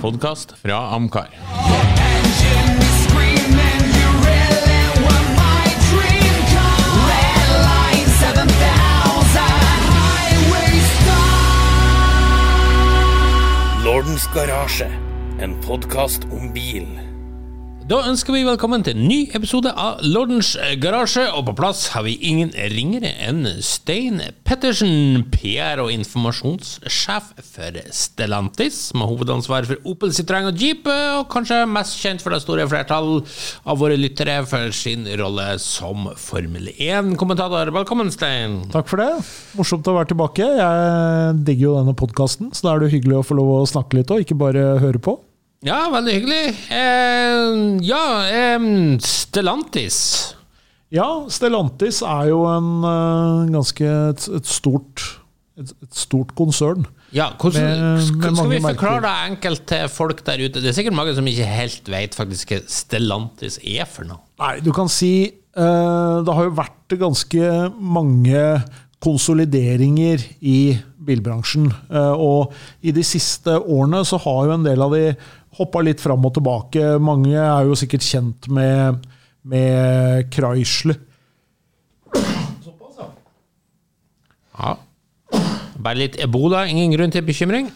[0.00, 1.28] podkast fra Amcar.
[1.32, 6.80] Engine is screaming, you really were my dream car.
[7.10, 9.40] Red line 7000,
[9.96, 11.44] highway star.
[13.84, 14.90] Lordens garasje,
[15.38, 17.15] en podkast om bil.
[17.86, 20.48] Da ønsker vi velkommen til en ny episode av Lordens
[20.82, 27.78] garasje, og på plass har vi ingen ringere enn Stein Pettersen, PR- og informasjonssjef for
[27.94, 32.66] Stellantis, har hovedansvar for Opel Citroën og Jeep, og kanskje mest kjent for det store
[32.66, 37.70] flertall av våre lyttere for sin rolle som Formel 1-kommentator.
[37.78, 38.64] Velkommen, Stein.
[38.74, 39.12] Takk for det.
[39.54, 40.50] Morsomt å være tilbake.
[40.58, 44.02] Jeg digger jo denne podkasten, så da er det hyggelig å få lov å snakke
[44.02, 45.20] litt og ikke bare høre på.
[45.64, 46.42] Ja, veldig hyggelig.
[46.70, 47.54] Eh,
[47.88, 48.66] ja, eh,
[49.02, 49.98] Stellantis.
[50.94, 55.02] Ja, Stellantis er jo en eh, ganske et, et, stort,
[55.58, 56.84] et, et stort konsern.
[57.14, 60.60] Ja, hvordan, Med- med skal, skal vi forklare det enkelt til folk der ute?
[60.60, 64.20] Det er sikkert mange som ikke helt vet faktisk hva Stellantis er for noe.
[64.42, 68.42] Nei, du kan si uh, Det har jo vært ganske mange
[69.06, 71.70] konsolideringer i bilbransjen.
[71.88, 75.04] Uh, og i de siste årene så har jo en del av de
[75.56, 76.96] hoppa litt fram og tilbake.
[77.02, 79.06] Mange er jo sikkert kjent med,
[79.46, 81.00] med Chrysler.
[84.56, 84.76] Ja.
[85.76, 87.68] Bare litt ebola, ingen grunn til bekymring.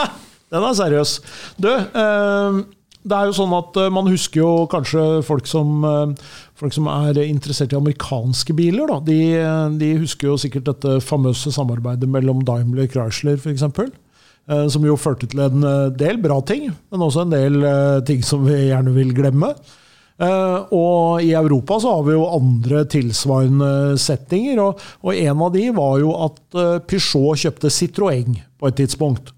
[0.54, 1.18] Den er seriøs.
[1.58, 2.64] Du, eh,
[3.04, 6.88] det er jo sånn at eh, man husker jo kanskje folk som, eh, folk som
[6.88, 8.88] er interessert i amerikanske biler.
[8.88, 8.98] Da.
[9.04, 13.66] De, eh, de husker jo sikkert dette famøse samarbeidet mellom Daimler og Chrysler f.eks.
[14.44, 18.02] Eh, som jo førte til en eh, del bra ting, men også en del eh,
[18.04, 19.54] ting som vi gjerne vil glemme.
[20.14, 25.64] Og i Europa så har vi jo andre tilsvarende settinger, og, og en av de
[25.74, 26.36] var jo at
[26.86, 29.32] Peugeot kjøpte Citroën på et tidspunkt.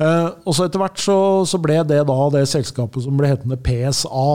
[0.00, 4.30] Og så etter hvert så, så ble det da det selskapet som ble hetende PSA.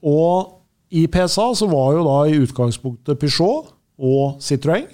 [0.00, 0.56] Og
[0.96, 3.68] i PSA så var jo da i utgangspunktet Peugeot
[4.00, 4.88] og Citroën.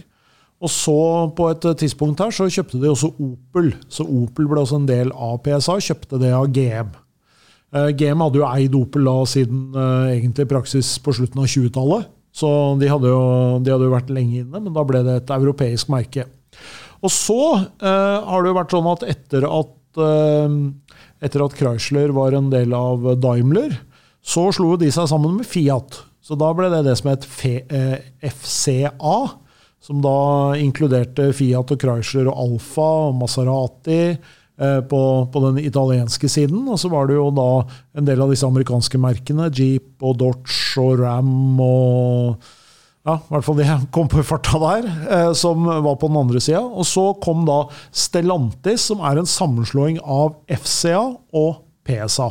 [0.58, 1.00] Og så
[1.38, 3.70] på et tidspunkt her så kjøpte de også Opel.
[3.92, 6.90] Så Opel ble også en del av PSA, kjøpte det av GM.
[7.76, 12.10] Eh, GM hadde jo eid Opel da siden eh, egentlig praksis på slutten av 20-tallet.
[12.34, 13.22] Så de hadde, jo,
[13.62, 16.26] de hadde jo vært lenge inne, men da ble det et europeisk merke.
[17.04, 20.56] Og så eh, har det jo vært sånn at etter at, eh,
[21.26, 23.78] etter at Chrysler var en del av Daimler,
[24.22, 26.02] så slo de seg sammen med Fiat.
[26.24, 27.24] Så da ble det det som het.
[27.46, 27.94] Eh,
[28.28, 29.18] FCA,
[29.88, 35.00] som da inkluderte Fiat og Chrysler og Alfa og Maserati eh, på,
[35.32, 36.66] på den italienske siden.
[36.68, 37.48] Og så var det jo da
[37.96, 42.50] en del av disse amerikanske merkene, Jeep og Dodge og Ram og
[43.08, 46.42] ja, i hvert fall jeg kom på farta der, eh, som var på den andre
[46.44, 46.60] sida.
[46.60, 52.28] Og så kom da Stellantis, som er en sammenslåing av FCA og PSA.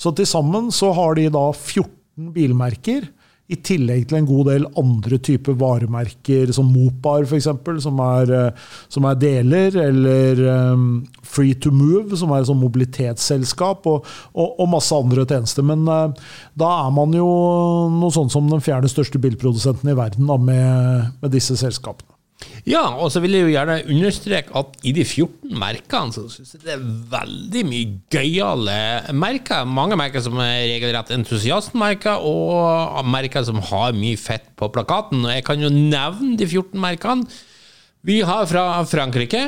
[0.00, 3.10] Så til sammen så har de da 14 bilmerker,
[3.46, 7.46] i tillegg til en god del andre typer varemerker, som Mopar f.eks.,
[7.84, 10.42] som, eh, som er deler, eller
[10.74, 10.88] um,
[11.22, 15.66] Free to Move, som er et sånn mobilitetsselskap, og, og, og masse andre tjenester.
[15.66, 16.10] Men uh,
[16.58, 17.30] da er man jo
[17.94, 22.15] noe sånn som den fjerde største bilprodusenten i verden da, med, med disse selskapene.
[22.66, 26.52] Ja, og så vil jeg jo gjerne understreke at i de 14 merkene så synes
[26.54, 28.78] jeg det er veldig mye gøyale
[29.16, 29.64] merker.
[29.70, 35.24] Mange merker som er regelrett entusiastmerker, og merker som har mye fett på plakaten.
[35.24, 37.26] Og jeg kan jo nevne de 14 merkene.
[38.06, 39.44] Vi har fra Frankrike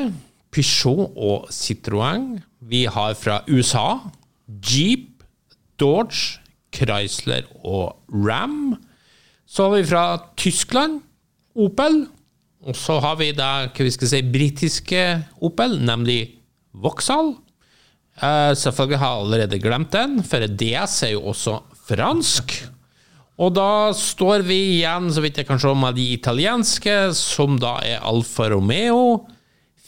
[0.51, 2.39] Peugeot og Citroën.
[2.59, 3.99] Vi har fra USA
[4.49, 5.23] Jeep,
[5.79, 6.39] Dodge,
[6.75, 8.77] Chrysler og Ram.
[9.47, 10.05] Så har vi fra
[10.37, 11.01] Tyskland
[11.55, 12.07] Opel.
[12.67, 15.03] Og så har vi da hva vi skal si, britiske
[15.45, 16.19] Opel, nemlig
[16.75, 17.37] Vauxhall.
[18.19, 22.57] Uh, selvfølgelig har jeg allerede glemt den, for DS er jo også fransk.
[23.39, 27.77] Og da står vi igjen, så vidt jeg kan se, med de italienske, som da
[27.87, 29.23] er Alfa Romeo,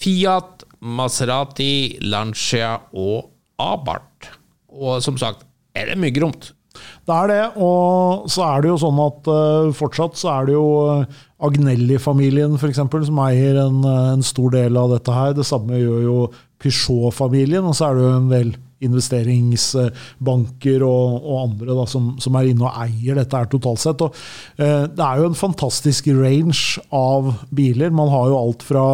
[0.01, 4.31] Fiat, Maserati, Lancia og Abarth.
[4.71, 5.43] Og som sagt,
[5.75, 6.53] er det mye gromt.
[7.01, 10.53] Det er det, og så er det jo sånn at uh, fortsatt så er det
[10.53, 15.33] jo eh, Agnelli-familien eksempel, som eier en, eh, en stor del av dette her.
[15.33, 16.17] Det samme gjør jo
[16.61, 18.53] Peugeot-familien, og så er det jo en del
[18.85, 24.05] investeringsbanker og, og andre da, som, som er inne og eier dette her totalt sett.
[24.05, 24.13] Og,
[24.61, 27.89] uh, det er jo en fantastisk range av biler.
[27.97, 28.85] Man har jo alt fra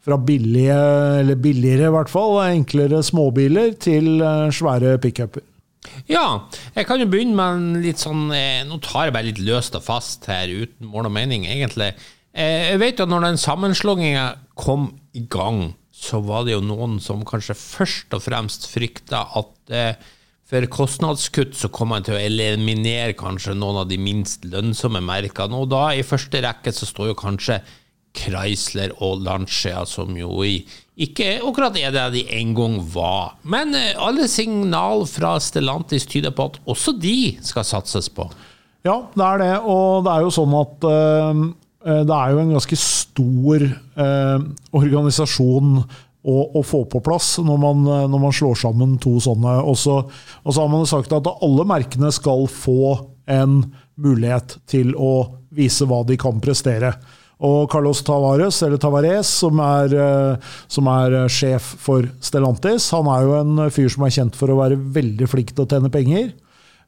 [0.00, 0.72] fra billige,
[1.20, 5.44] eller billigere i hvert fall, enklere småbiler til svære pickuper.
[6.10, 6.24] Ja,
[6.76, 9.76] jeg kan jo begynne med en litt sånn eh, Nå tar jeg bare litt løst
[9.78, 11.94] og fast her, uten mål og mening, egentlig.
[12.36, 14.26] Eh, jeg vet at når den sammenslåinga
[14.60, 19.74] kom i gang, så var det jo noen som kanskje først og fremst frykta at
[19.74, 20.08] eh,
[20.50, 25.58] for kostnadskutt så kom man til å eliminere kanskje noen av de minst lønnsomme merkene,
[25.58, 27.60] og da i første rekke så står jo kanskje
[28.18, 30.56] Chrysler og Lancia, som jo i,
[31.00, 33.34] ikke akkurat er det de en gang var.
[33.48, 38.28] Men eh, alle signal fra Stellantis tyder på at også de skal satses på.
[38.86, 39.54] Ja, det er det.
[39.64, 41.42] Og det er jo sånn at eh,
[41.80, 44.42] det er jo en ganske stor uh,
[44.76, 49.54] organisasjon å, å få på plass når man, når man slår sammen to sånne.
[49.64, 52.98] Og så, og så har man sagt at alle merkene skal få
[53.32, 53.62] en
[53.96, 56.92] mulighet til å vise hva de kan prestere.
[57.40, 63.08] Og Carlos Tavares, eller Tavares, som er, eh, som er eh, sjef for Stellantis, han
[63.08, 65.92] er jo en fyr som er kjent for å være veldig flink til å tjene
[65.92, 66.34] penger.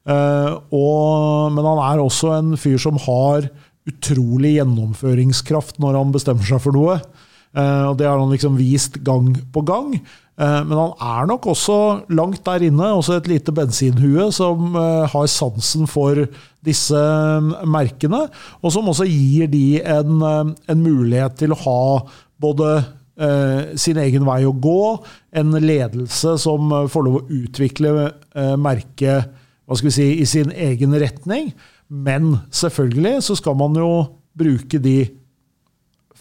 [0.05, 3.49] Eh, og, men han er også en fyr som har
[3.89, 7.01] utrolig gjennomføringskraft når han bestemmer seg for noe.
[7.53, 9.91] Og det har han liksom vist gang på gang.
[10.33, 11.77] Eh, men han er nok også
[12.13, 16.23] langt der inne, også et lite bensinhue som eh, har sansen for
[16.65, 18.25] disse eh, merkene,
[18.61, 21.85] og som også gir de en, eh, en mulighet til å ha
[22.41, 22.75] både
[23.77, 24.95] sin egen vei å gå,
[25.37, 27.91] en ledelse som får lov å utvikle
[28.57, 29.27] merket
[29.69, 31.51] hva skal vi si, i sin egen retning.
[31.93, 33.91] Men selvfølgelig så skal man jo
[34.33, 34.97] bruke de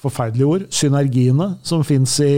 [0.03, 2.35] forferdelige ord, synergiene som fins i,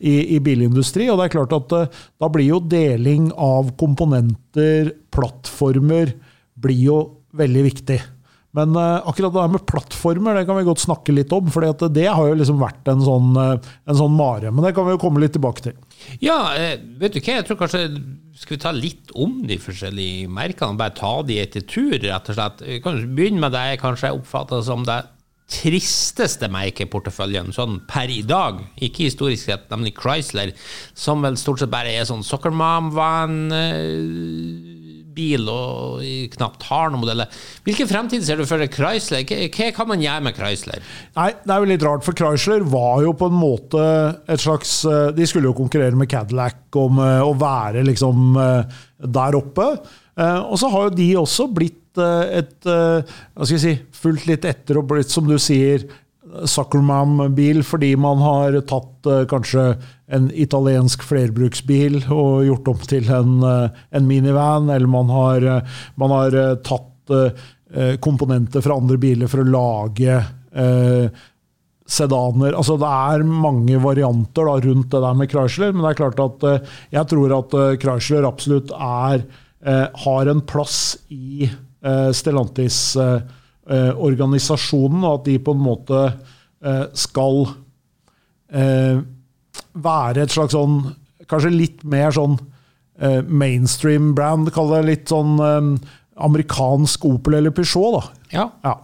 [0.00, 1.08] i, i bilindustri.
[1.10, 6.14] Og det er klart at eh, da blir jo deling av komponenter, plattformer,
[6.54, 6.98] blir jo
[7.36, 8.00] veldig viktig.
[8.54, 11.48] Men eh, akkurat det der med plattformer det kan vi godt snakke litt om.
[11.52, 14.52] For det har jo liksom vært en sånn, eh, sånn mare.
[14.52, 15.80] Men det kan vi jo komme litt tilbake til.
[16.22, 16.38] Ja,
[17.00, 17.88] vet du hva, jeg tror kanskje
[18.34, 22.38] skal vi ta litt om de forskjellige merkene, bare ta de etter tur, rett og
[22.38, 22.64] slett.
[22.82, 25.02] Kan begynne med det jeg kanskje oppfatter som det
[25.50, 30.54] tristeste merkeporteføljen sånn per i dag, ikke historisk sett, nemlig Chrysler,
[30.96, 33.36] som vel stort sett bare er sånn Soccer Mom-van
[35.14, 36.00] bil og
[36.34, 37.28] knapt har noen modeller.
[37.66, 39.22] Hvilken fremtid ser du for Chrysler?
[39.54, 40.82] Hva kan man gjøre med Chrysler?
[41.14, 43.84] Nei, det er jo litt rart, for Chrysler var jo på en måte
[44.26, 48.82] et slags eh, De skulle jo konkurrere med Cadillac om eh, å være liksom eh,
[49.06, 49.68] der oppe.
[50.18, 54.00] Eh, Og så har jo de også blitt eh, et eh, Hva skal jeg si
[54.00, 55.86] Fulgt litt etter og blitt, som du sier,
[56.48, 59.66] Zuckerman-bil fordi man har tatt eh, kanskje
[60.14, 65.76] en italiensk flerbruksbil og gjort om til en, eh, en minivan, eller man har, eh,
[66.00, 67.44] man har eh, tatt eh,
[67.74, 71.22] eh, komponenter fra andre biler for å lage eh,
[71.84, 72.56] sedaner.
[72.56, 76.24] Altså det er mange varianter da, rundt det der med Chrysler, men det er klart
[76.24, 79.26] at eh, jeg tror at eh, Chrysler absolutt er,
[79.64, 81.54] eh, har en plass i eh,
[82.16, 86.00] Stellantis-organisasjonen, og at de på en måte
[86.64, 87.44] eh, skal
[88.52, 88.98] eh,
[89.74, 90.76] være et slags sånn
[91.24, 92.34] Kanskje litt mer sånn
[93.00, 95.62] eh, mainstream brand, kall det litt sånn eh,
[96.20, 98.02] amerikansk Opel eller Peugeot, da.
[98.34, 98.44] Ja.
[98.66, 98.74] Ja.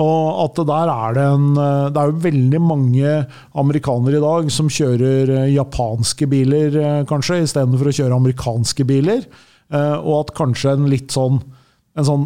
[0.00, 3.10] Og at der er det en eh, Det er jo veldig mange
[3.60, 9.20] amerikanere i dag som kjører eh, japanske biler, eh, kanskje, istedenfor å kjøre amerikanske biler.
[9.68, 11.36] Eh, Og at kanskje en litt sånn
[11.92, 12.24] en sånn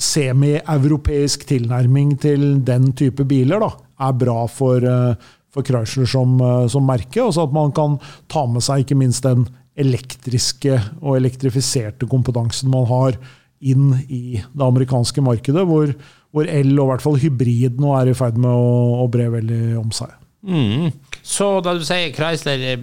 [0.00, 3.70] semi-europeisk tilnærming til den type biler da,
[4.00, 5.14] er bra for, eh,
[5.52, 7.20] for Chrysler som, eh, som merke.
[7.22, 7.98] Og så at man kan
[8.28, 13.18] ta med seg ikke minst den elektriske og elektrifiserte kompetansen man har
[13.60, 15.92] inn i det amerikanske markedet, hvor,
[16.32, 19.28] hvor el, og i hvert fall hybrid, nå er i ferd med å, å bre
[19.36, 20.08] veldig om seg.
[20.40, 20.88] Mm.
[21.22, 22.80] Så da du sier Chrysler eh,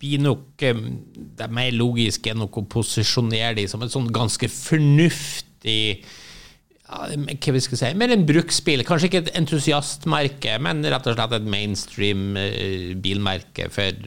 [0.00, 6.02] blir nok Det er mer logisk enn å posisjonere de som et sånn ganske fornuftig
[6.90, 8.82] hva vi skal si, mer en bruksbil.
[8.86, 14.00] Kanskje ikke et entusiastmerke, men rett og slett et mainstream eh, bilmerke for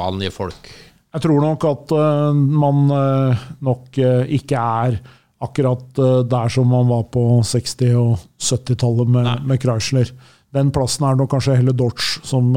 [0.00, 0.70] vanlige folk.
[1.10, 5.00] Jeg tror nok at eh, man eh, nok ikke er
[5.40, 5.96] akkurat
[6.28, 10.10] der som man var på 60- og 70-tallet med, med Chrysler.
[10.52, 12.50] Den plassen er nok kanskje heller Dodge som,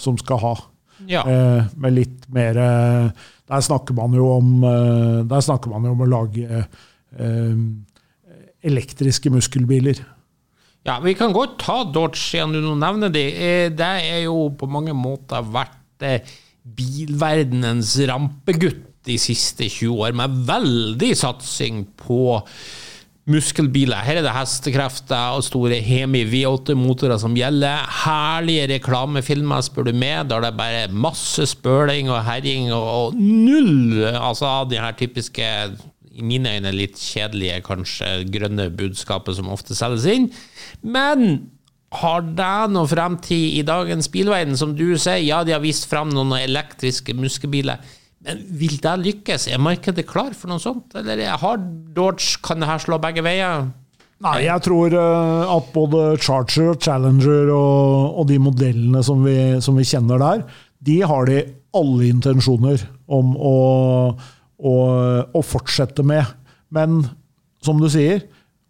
[0.00, 0.54] som skal ha.
[1.10, 1.26] Ja.
[1.28, 4.60] Eh, med litt mer Der snakker man jo om
[5.26, 6.60] Der snakker man jo om å lage
[7.18, 7.56] eh,
[8.64, 10.00] elektriske muskelbiler.
[10.86, 13.26] Ja, Vi kan godt ta Dodge, siden du nå nevner det.
[13.34, 16.20] Eh, Det er jo på mange måter vært eh,
[16.66, 22.42] bilverdenens rampegutt de siste 20 år, med veldig satsing på
[23.30, 24.02] muskelbiler.
[24.02, 27.84] Her er det hestekrefter og store Hemi V8-motorer som gjelder.
[28.02, 34.64] Herlige reklamefilmer, spør du meg, er det bare masse spøling og herjing og, null altså
[34.70, 35.46] de her typiske
[36.12, 40.30] i mine øyne litt kjedelige, kanskje grønne budskapet som ofte selges inn.
[40.82, 41.48] Men
[41.92, 44.56] Har det noe fremtid i dagens bilverden?
[44.56, 47.82] Som du sier, ja, de har vist fram noen elektriske muskelbiler.
[48.24, 49.44] Men vil det lykkes?
[49.52, 50.94] Er markedet klar for noe sånt?
[50.96, 51.60] Eller har
[51.92, 53.66] Dodge, kan det her slå begge veier?
[54.22, 59.36] Nei, jeg tror eh, at både Charger og Challenger og, og de modellene som vi,
[59.60, 60.44] som vi kjenner der,
[60.86, 61.40] de har de
[61.74, 63.56] alle intensjoner om å,
[64.62, 64.76] å,
[65.26, 66.24] å fortsette med.
[66.72, 67.02] Men
[67.62, 68.22] som du sier,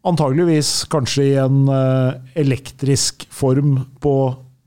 [0.08, 4.16] antageligvis kanskje i en eh, elektrisk form på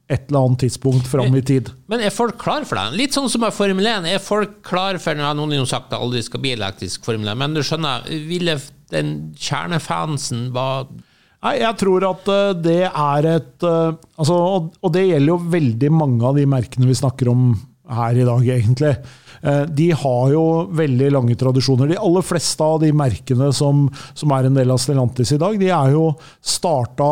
[0.06, 1.72] et eller annet tidspunkt fram i tid.
[1.90, 3.00] Men er folk klar for det?
[3.00, 4.06] Litt sånn som med Formel 1.
[4.14, 7.40] Er folk klar for Noen har jo sagt det aldri skal bli elektrisk Formel 1,
[7.42, 8.60] men du skjønner, ville
[8.94, 10.88] den kjernefansen var
[11.46, 15.92] Nei, jeg tror at eh, det er et eh, altså, og det gjelder jo veldig
[15.94, 17.52] mange av de merkene vi snakker om
[17.86, 18.96] her i dag, egentlig.
[19.46, 21.92] Eh, De har jo veldig lange tradisjoner.
[21.92, 23.86] De aller fleste av de merkene som,
[24.18, 26.08] som er en del av Stellantis i dag, de er jo
[26.42, 27.12] starta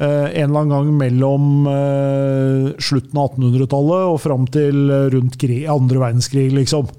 [0.00, 5.62] eh, en eller annen gang mellom eh, slutten av 1800-tallet og fram til rundt krig,
[5.70, 6.90] andre verdenskrig, liksom.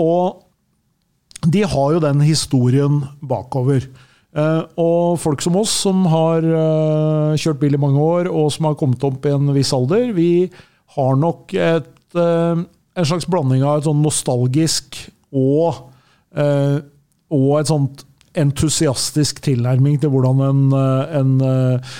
[0.00, 3.86] Og de har jo den historien bakover.
[4.78, 6.44] Og folk som oss, som har
[7.40, 10.44] kjørt bil i mange år, og som har kommet opp i en viss alder, vi
[10.94, 11.90] har nok et,
[12.98, 14.98] en slags blanding av et sånn nostalgisk
[15.30, 15.90] og,
[16.36, 16.78] eh,
[17.30, 18.04] og et sånt
[18.38, 21.98] entusiastisk tilnærming til hvordan en, eh, en, eh,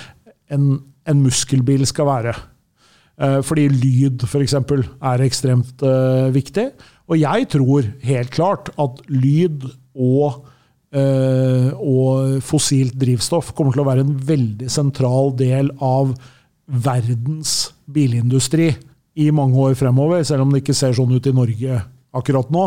[0.51, 0.71] en,
[1.07, 2.39] en muskelbil skal være.
[3.21, 4.55] Fordi lyd f.eks.
[4.57, 5.83] er ekstremt
[6.33, 6.63] viktig.
[7.13, 10.39] Og jeg tror helt klart at lyd og,
[10.97, 16.15] og fossilt drivstoff kommer til å være en veldig sentral del av
[16.65, 18.71] verdens bilindustri
[19.21, 21.81] i mange år fremover, selv om det ikke ser sånn ut i Norge
[22.17, 22.65] akkurat nå.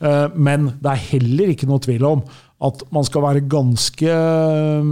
[0.00, 2.24] Eh, Men det er heller ikke noe tvil om
[2.66, 4.12] at man skal være ganske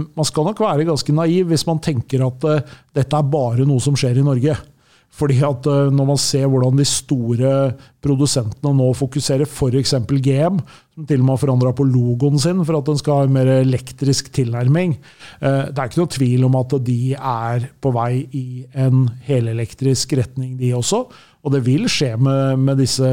[0.05, 3.81] Man skal nok være ganske naiv hvis man tenker at eh, dette er bare noe
[3.81, 4.57] som skjer i Norge.
[5.15, 7.51] Fordi at eh, Når man ser hvordan de store
[8.05, 9.95] produsentene nå fokuserer, f.eks.
[10.11, 10.59] GM,
[10.93, 13.35] som til og med har forandra på logoen sin for at den skal ha en
[13.35, 18.25] mer elektrisk tilnærming eh, Det er ikke noe tvil om at de er på vei
[18.35, 18.45] i
[18.85, 21.05] en helelektrisk retning, de også.
[21.45, 23.09] Og det vil skje med, med disse,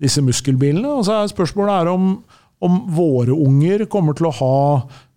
[0.00, 0.96] disse muskelbilene.
[0.96, 2.14] Og så er spørsmålet er om,
[2.64, 4.58] om våre unger kommer til å ha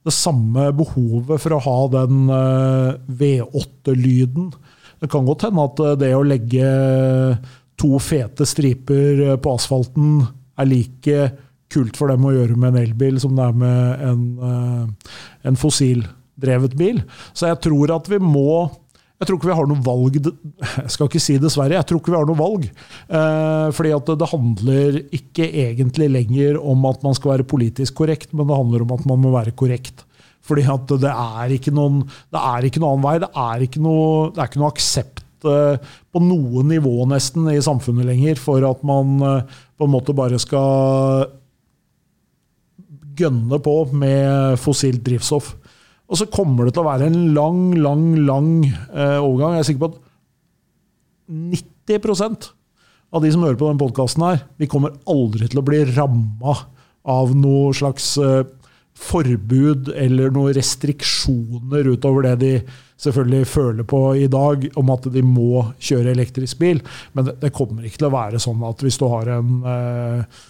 [0.04, 2.90] det samme behovet for å ha den eh,
[3.22, 4.52] V8-lyden.
[5.04, 6.68] Det kan godt hende at eh, det å legge
[7.80, 10.22] to fete striper eh, på asfalten
[10.60, 11.26] er like
[11.74, 15.12] kult for dem å gjøre med en elbil som det er med en, eh,
[15.50, 17.02] en fossildrevet bil.
[17.34, 18.70] Så jeg tror at vi må
[19.22, 20.16] jeg tror ikke vi har noe valg.
[20.84, 22.66] Jeg skal ikke si dessverre, jeg tror ikke vi har noe valg.
[22.68, 28.34] Eh, fordi at det handler ikke egentlig lenger om at man skal være politisk korrekt,
[28.36, 30.04] men det handler om at man må være korrekt.
[30.44, 32.02] Fordi at det er ikke noen,
[32.36, 33.16] er ikke noen annen vei.
[33.24, 37.62] Det er ikke noe, det er ikke noe aksept eh, på noe nivå nesten i
[37.64, 41.30] samfunnet lenger for at man eh, på en måte bare skal
[43.14, 45.54] gønne på med fossilt drivstoff.
[46.12, 49.56] Og så kommer det til å være en lang, lang, lang eh, overgang.
[49.56, 50.02] Jeg er sikker på at
[51.88, 52.50] 90%
[53.14, 56.58] av de som hører på denne podkasten her, de kommer aldri til å bli ramma
[57.14, 58.18] av noe slags
[59.04, 62.54] forbud eller noen restriksjoner utover det de
[63.04, 66.82] selvfølgelig føler på i dag, om at de må kjøre elektrisk bil.
[67.14, 70.42] Men det, det kommer ikke til å være sånn at hvis du har en eh,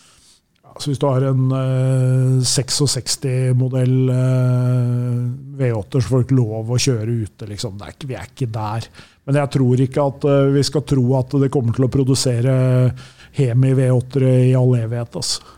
[0.74, 5.18] Altså hvis du har en eh, 66-modell eh,
[5.60, 7.46] V8, så får du ikke lov å kjøre ute.
[7.46, 7.76] Liksom.
[7.78, 8.88] Er ikke, vi er ikke der.
[9.28, 12.56] Men jeg tror ikke at eh, vi skal tro at det kommer til å produsere
[13.38, 15.20] Hemi V8-ere i all evighet.
[15.22, 15.54] Altså.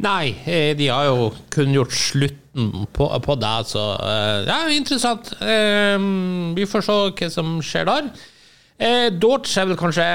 [0.00, 5.32] Nei, eh, de har jo kunngjort slutten på, på det, så eh, ja, interessant.
[5.44, 5.96] Eh,
[6.56, 8.12] Vi får se hva som skjer der.
[8.80, 10.06] Eh, er vel kanskje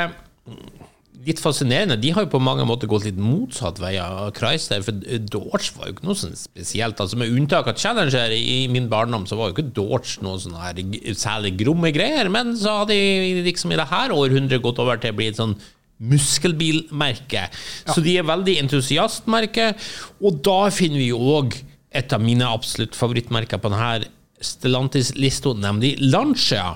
[1.25, 1.97] litt fascinerende.
[2.01, 5.89] De har jo på mange måter gått litt motsatt vei av Chrysler, for Dodge var
[5.89, 7.01] jo ikke noe sånn spesielt.
[7.01, 10.57] Altså Med unntak av Challenger i min barndom, så var jo ikke Dodge noe sånn
[10.59, 10.81] her
[11.17, 12.29] særlig gromme greier.
[12.33, 12.99] Men så har de
[13.47, 15.57] liksom i det her århundret gått over til å bli et sånn
[16.03, 17.45] muskelbilmerke.
[17.87, 19.71] Så de er veldig entusiastmerke,
[20.19, 21.55] og da finner vi òg
[21.95, 24.11] et av mine absolutt favorittmerker på denne
[24.43, 26.75] Stellantis-lista, nemlig Lancia.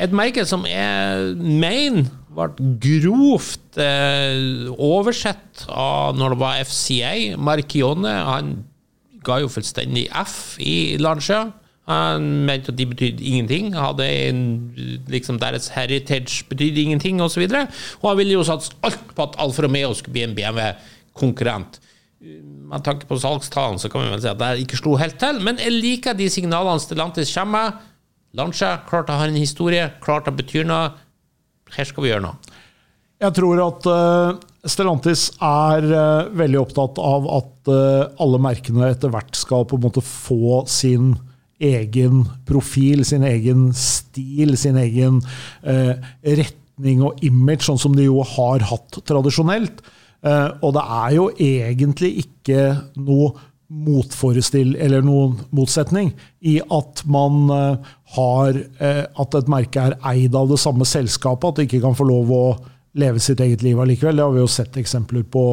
[0.00, 7.14] Et merke som jeg mener ble grovt eh, oversett av når det var FCA.
[7.38, 8.52] Marchione han
[9.26, 11.48] ga jo fullstendig F i Lancia.
[11.88, 13.72] Han mente at de betydde ingenting.
[13.74, 14.40] Hadde en,
[15.08, 17.42] liksom Deres heritage betydde ingenting, osv.
[17.42, 20.36] Og, så og han ville jo satse alt på at Alfa Romeo skulle bli en
[20.36, 21.80] BMW-konkurrent.
[22.70, 25.40] Med tanke på salgstallene så kan vi vel si at det ikke slo helt til,
[25.42, 27.86] men jeg liker de signalene Stellantis kommer med.
[28.38, 30.92] Lancia, klart å ha en historie, klart å bety noe.
[31.74, 32.58] Her skal vi gjøre noe.
[33.20, 34.38] Jeg tror at uh,
[34.70, 39.84] Stellantis er uh, veldig opptatt av at uh, alle merkene etter hvert skal på en
[39.88, 41.12] måte få sin
[41.60, 45.20] egen profil, sin egen stil, sin egen
[45.62, 49.82] eh, retning og image, sånn som de jo har hatt tradisjonelt.
[50.24, 52.64] Eh, og det er jo egentlig ikke
[53.00, 53.32] noe
[53.70, 56.10] motforestill, eller noen motsetning
[56.42, 61.46] i at man eh, har eh, At et merke er eid av det samme selskapet,
[61.46, 62.44] at det ikke kan få lov å
[62.98, 64.16] leve sitt eget liv allikevel.
[64.16, 65.44] Det har vi jo sett eksempler på,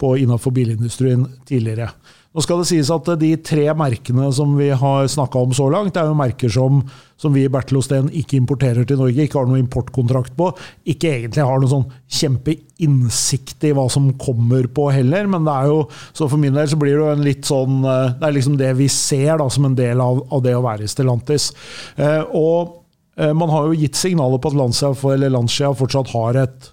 [0.00, 1.90] på innenfor bilindustrien tidligere.
[2.30, 5.96] Nå skal det sies at de tre merkene som vi har snakka om så langt,
[5.96, 6.76] det er jo merker som,
[7.18, 10.52] som vi i Bertelosten ikke importerer til Norge, ikke har noen importkontrakt på,
[10.94, 11.88] ikke egentlig har noen sånn
[12.20, 15.80] kjempeinnsikt i hva som kommer på heller, men det er jo,
[16.14, 18.60] så for min del så blir det jo en litt sånn eh, Det er liksom
[18.62, 21.50] det vi ser da, som en del av, av det å være i Stellantis.
[21.98, 22.79] Eh, og
[23.16, 26.68] man har jo gitt signaler på at Lancia, fortsatt har et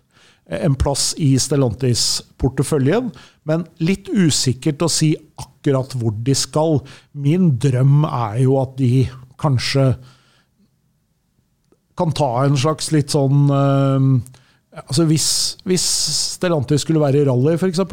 [0.48, 3.10] en plass i Stellantis-porteføljen,
[3.48, 6.80] men litt usikkert å si akkurat hvor de skal.
[7.20, 9.08] Min drøm er jo at de
[9.42, 9.90] kanskje
[11.98, 14.08] kan ta en slags litt sånn eh,
[14.86, 15.28] altså hvis,
[15.68, 15.86] hvis
[16.38, 17.84] Stellantis skulle være i rally, f.eks.,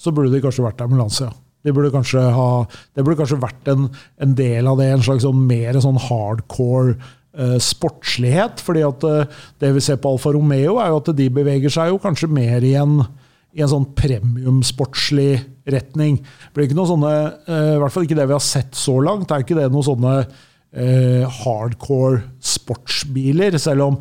[0.00, 1.32] så burde de kanskje vært der med Lancia.
[1.60, 2.50] Det burde kanskje ha,
[2.96, 3.90] det burde kanskje vært en,
[4.22, 7.08] en del av det, en slags sånn mer sånn hardcore eh,
[7.62, 8.60] sportslighet.
[8.60, 11.92] fordi at eh, det vi ser på Alfa Romeo, er jo at de beveger seg
[11.92, 13.00] jo kanskje mer i en,
[13.54, 16.20] i en sånn premiumsportslig retning.
[16.20, 18.98] Det blir ikke noe sånne, eh, I hvert fall ikke det vi har sett så
[19.02, 19.30] langt.
[19.30, 24.00] Er ikke det noen sånne eh, hardcore sportsbiler, selv om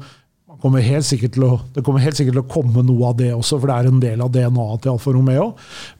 [0.59, 3.75] kommer å, det kommer helt sikkert til å komme noe av det også, for det
[3.77, 5.45] er en del av DNA-et til Alfa Romeo.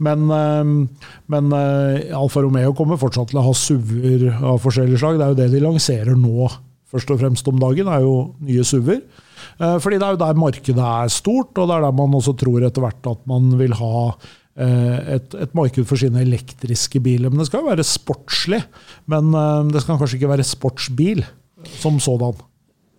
[0.03, 0.71] Men, eh,
[1.31, 5.19] men eh, Alfa Romeo kommer fortsatt til å ha SUV-er av forskjellige slag.
[5.19, 6.50] Det er jo det de lanserer nå,
[6.89, 9.01] først og fremst om dagen, er jo nye SUV-er.
[9.60, 12.36] Eh, Fordi det er jo der markedet er stort, og det er der man også
[12.39, 17.29] tror etter hvert at man vil ha eh, et, et marked for sine elektriske biler.
[17.31, 18.63] Men det skal jo være sportslig.
[19.12, 21.25] Men eh, det skal kanskje ikke være sportsbil
[21.80, 22.41] som sådan.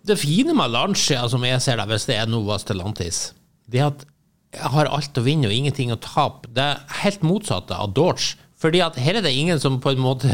[0.07, 3.31] Det fine med Lancia, som jeg ser det, hvis det er Nova Stellantis,
[3.69, 4.07] det er at
[4.51, 6.49] jeg har alt å vinne og ingenting å tape.
[6.51, 8.35] Det er helt motsatte av Dodge.
[8.61, 10.29] Fordi at her er det ingen som på en måte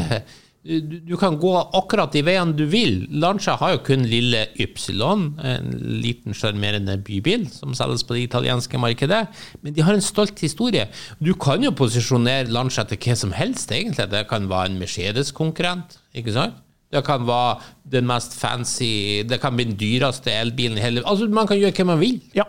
[0.68, 3.00] du, du kan gå akkurat de veiene du vil.
[3.22, 8.80] Lancia har jo kun lille Ypsilon, en liten sjarmerende bybil som selges på det italienske
[8.80, 9.24] markedet.
[9.64, 10.88] Men de har en stolt historie.
[11.24, 14.10] Du kan jo posisjonere Lancia til hva som helst, egentlig.
[14.12, 16.60] Det kan være en Mercedes-konkurrent, ikke sant?
[16.92, 17.58] Det kan være
[17.92, 21.74] den mest fancy Det kan bli den dyreste elbilen i hele Altså, man kan gjøre
[21.76, 22.22] hva man vil.
[22.36, 22.46] Ja,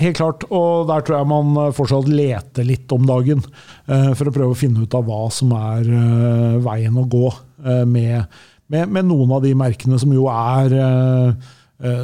[0.00, 0.44] helt klart.
[0.50, 3.42] Og der tror jeg man eh, fortsatt leter litt om dagen.
[3.86, 7.26] eh, For å prøve å finne ut av hva som er eh, veien å gå
[7.86, 8.24] med,
[8.72, 10.72] med, med noen av de merkene som jo er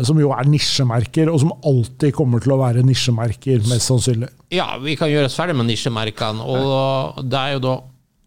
[0.07, 4.27] som jo er nisjemerker, og som alltid kommer til å være nisjemerker, mest sannsynlig.
[4.51, 7.75] Ja, vi kan gjøre oss ferdig med nisjemerkene, og det er jo da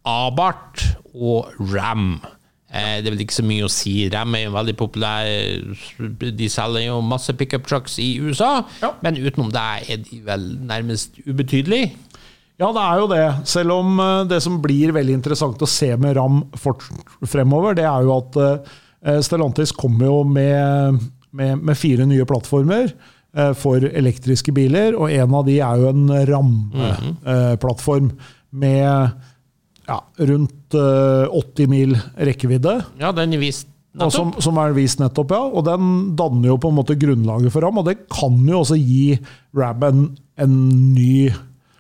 [0.07, 2.21] Abarth og Ram.
[2.73, 3.93] Eh, Det er vel ikke så mye å si.
[4.13, 5.27] Ram er jo veldig populær.
[6.37, 8.93] De selger jo masse pickup trucks i USA, Ja.
[9.03, 11.91] men utenom det er de vel nærmest ubetydelige.
[12.61, 13.47] Ja, det er jo det.
[13.49, 16.43] Selv om eh, det som blir veldig interessant å se med Ram
[17.25, 20.99] fremover, det er jo at eh, Stellantis kommer jo med,
[21.33, 22.93] med, med fire nye plattformer
[23.55, 28.09] for elektriske biler, og en av de er jo en rammeplattform
[28.51, 28.83] med
[29.87, 32.77] ja, rundt eh, 80 mil rekkevidde.
[33.01, 34.13] Ja, den vist nettopp.
[34.15, 35.43] som, som er vist nettopp, ja.
[35.51, 38.79] Og den danner jo på en måte grunnlaget for ham, og det kan jo også
[38.79, 39.17] gi
[39.57, 40.03] Ram en,
[40.39, 40.59] en
[40.95, 41.31] ny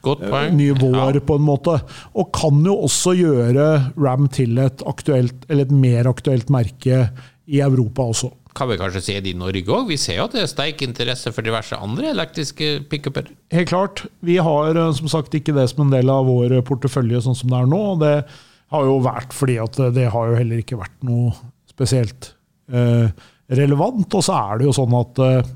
[0.01, 1.19] Eh, ny vår, Ja.
[1.21, 1.75] på en måte.
[2.17, 7.11] Og kan jo også gjøre Ram til et aktuelt, eller et mer aktuelt merke
[7.47, 8.31] i Europa også.
[8.55, 9.87] Kan vi kanskje se det i Norge òg?
[9.87, 13.29] Vi ser jo at det er sterk interesse for diverse andre elektriske pickuper.
[13.53, 14.05] Helt klart.
[14.25, 17.49] Vi har eh, som sagt ikke det som en del av vår portefølje sånn som
[17.53, 17.83] det er nå.
[17.93, 18.25] og Det
[18.71, 21.33] har jo vært fordi at det har jo heller ikke vært noe
[21.69, 22.33] spesielt
[22.71, 23.09] eh,
[23.51, 24.07] relevant.
[24.07, 25.51] Og så er det jo sånn at eh,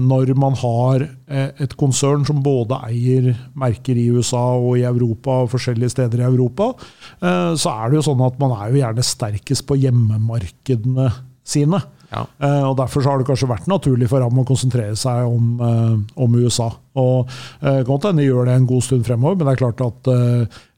[0.00, 5.42] når man har eh, et konsern som både eier merker i USA og i Europa
[5.44, 6.72] og forskjellige steder i Europa,
[7.20, 11.10] eh, så er det jo sånn at man er jo gjerne sterkest på hjemmemarkedene
[11.50, 11.82] sine.
[12.10, 12.24] Ja.
[12.42, 15.52] Eh, og Derfor så har det kanskje vært naturlig for ham å konsentrere seg om,
[15.62, 16.72] eh, om USA.
[16.98, 17.30] Og
[17.62, 20.10] eh, godt hende de gjør det en god stund fremover, men det er klart at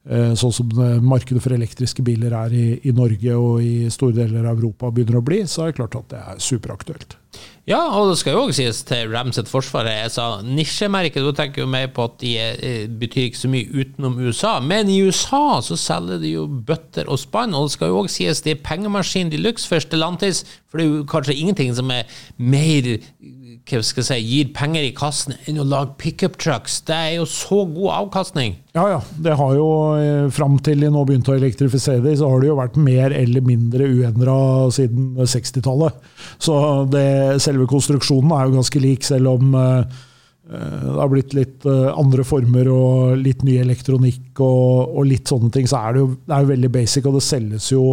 [0.03, 0.71] sånn som
[1.07, 5.21] markedet for elektriske biler er i, i Norge og i store deler av Europa begynner
[5.21, 7.15] å bli, så er det klart at det er superaktuelt.
[7.63, 9.87] Ja, og det skal jo også sies til Rams sitt forsvar.
[9.87, 13.71] Jeg sa nisjemerket, da tenker jo mer på at de eh, betyr ikke så mye
[13.71, 14.57] utenom USA.
[14.59, 18.17] Men i USA så selger de jo bøtter og spann, og det skal jo også
[18.17, 21.95] sies det er pengemaskin de luxe for Stellantis, for det er jo kanskje ingenting som
[21.95, 22.11] er
[22.43, 22.91] mer
[23.63, 26.81] hva skal jeg si, gir penger i kassen enn å lage pickup trucks.
[26.87, 28.57] Det er jo så god avkastning.
[28.75, 29.01] Ja, ja.
[29.23, 29.69] Det har jo,
[30.01, 33.15] eh, fram til de nå begynte å elektrifisere de, så har det jo vært mer
[33.15, 34.37] eller mindre uendra
[34.75, 35.95] siden 60-tallet.
[36.43, 36.57] Så
[36.91, 40.03] det, selve konstruksjonen er jo ganske lik, selv om eh,
[40.51, 45.55] eh, det har blitt litt andre former og litt ny elektronikk og, og litt sånne
[45.55, 45.71] ting.
[45.71, 47.87] Så er det jo det er jo veldig basic, og det selges jo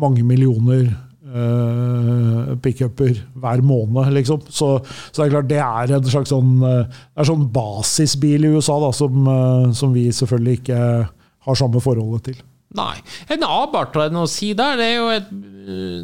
[0.00, 0.88] mange millioner
[1.32, 4.42] uh, pickuper hver måned, liksom.
[4.48, 4.74] Så,
[5.10, 8.52] så det er klart det er en slags sånn, eh, det er sånn basisbil i
[8.54, 10.80] USA da, som, eh, som vi selvfølgelig ikke
[11.48, 12.44] har samme forholdet til.
[12.76, 12.94] Nei.
[13.32, 14.78] En Abarth, har jeg noe å si der?
[14.80, 15.32] Det er jo, et,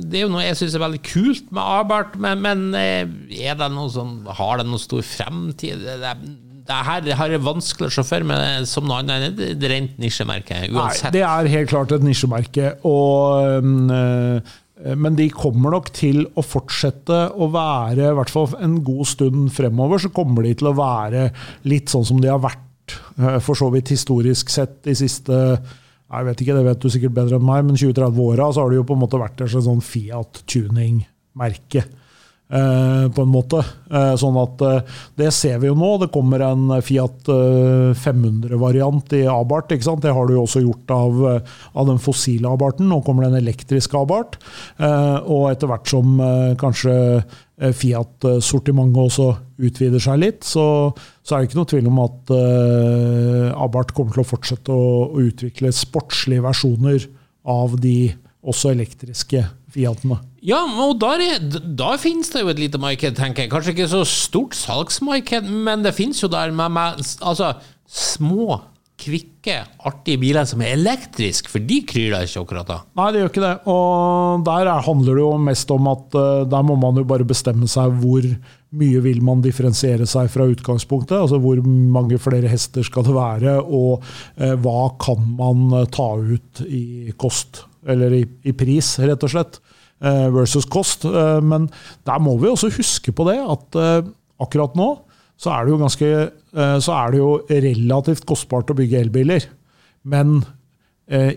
[0.04, 3.70] det er jo noe jeg syns er veldig kult med Abarth, men, men er det
[3.72, 5.80] noe sånn, har det noen stor fremtid?
[5.86, 6.12] Det, det,
[6.68, 10.00] det her har jeg vanskelig å se for meg som noe annet enn et rent
[10.00, 11.08] nisjemerke, uansett.
[11.08, 12.74] Nei, det er helt klart et nisjemerke.
[12.88, 14.56] Og, øh,
[14.98, 19.50] men de kommer nok til å fortsette å være, i hvert fall en god stund
[19.54, 21.28] fremover, så kommer de til å være
[21.70, 25.38] litt sånn som de har vært, øh, for så vidt historisk sett, de siste
[26.08, 28.78] jeg vet ikke, det vet du sikkert bedre enn meg, men 20-30 åra har det
[28.78, 31.82] jo på en måte vært et sånn Fiat tuning-merke.
[32.50, 33.62] Eh, på en måte.
[33.90, 35.94] Eh, sånn at eh, Det ser vi jo nå.
[36.02, 39.74] Det kommer en Fiat eh, 500-variant i Abarth.
[39.74, 40.04] ikke sant?
[40.04, 41.20] Det har du jo også gjort av,
[41.74, 42.88] av den fossile Abarthen.
[42.90, 44.40] Nå kommer det en elektrisk Abarth.
[44.78, 46.16] Eh, og etter hvert som
[46.58, 46.94] kanskje
[47.58, 49.32] Fiat-sortimentet også
[49.66, 50.92] utvider seg litt, så,
[51.26, 52.30] så er det ikke noe tvil om at
[53.58, 57.08] Abart kommer til å fortsette å, å utvikle sportslige versjoner
[57.50, 58.12] av de
[58.46, 59.42] også elektriske
[59.74, 60.20] Fiatene.
[60.44, 63.52] Ja, og der, der da finnes det jo et lite marked, tenker jeg.
[63.52, 67.52] Kanskje ikke så stort salgsmarked, men det finnes jo der med, med altså,
[67.84, 68.62] små,
[68.98, 72.78] kvikke, artige biler som er elektriske, for de kryr deg ikke akkurat da.
[72.98, 73.52] Nei, det gjør ikke det.
[73.70, 77.28] Og der er, handler det jo mest om at uh, der må man jo bare
[77.28, 78.26] bestemme seg hvor
[78.78, 81.16] mye vil man differensiere seg fra utgangspunktet.
[81.16, 84.04] Altså hvor mange flere hester skal det være, og
[84.36, 89.32] eh, hva kan man eh, ta ut i kost, eller i, i pris, rett og
[89.32, 89.58] slett,
[90.02, 91.06] eh, versus kost.
[91.08, 91.68] Eh, men
[92.08, 94.10] der må vi også huske på det, at eh,
[94.42, 94.90] akkurat nå
[95.38, 96.06] så er det jo ganske
[96.58, 99.44] er det jo relativt kostbart å bygge elbiler.
[100.02, 100.40] Men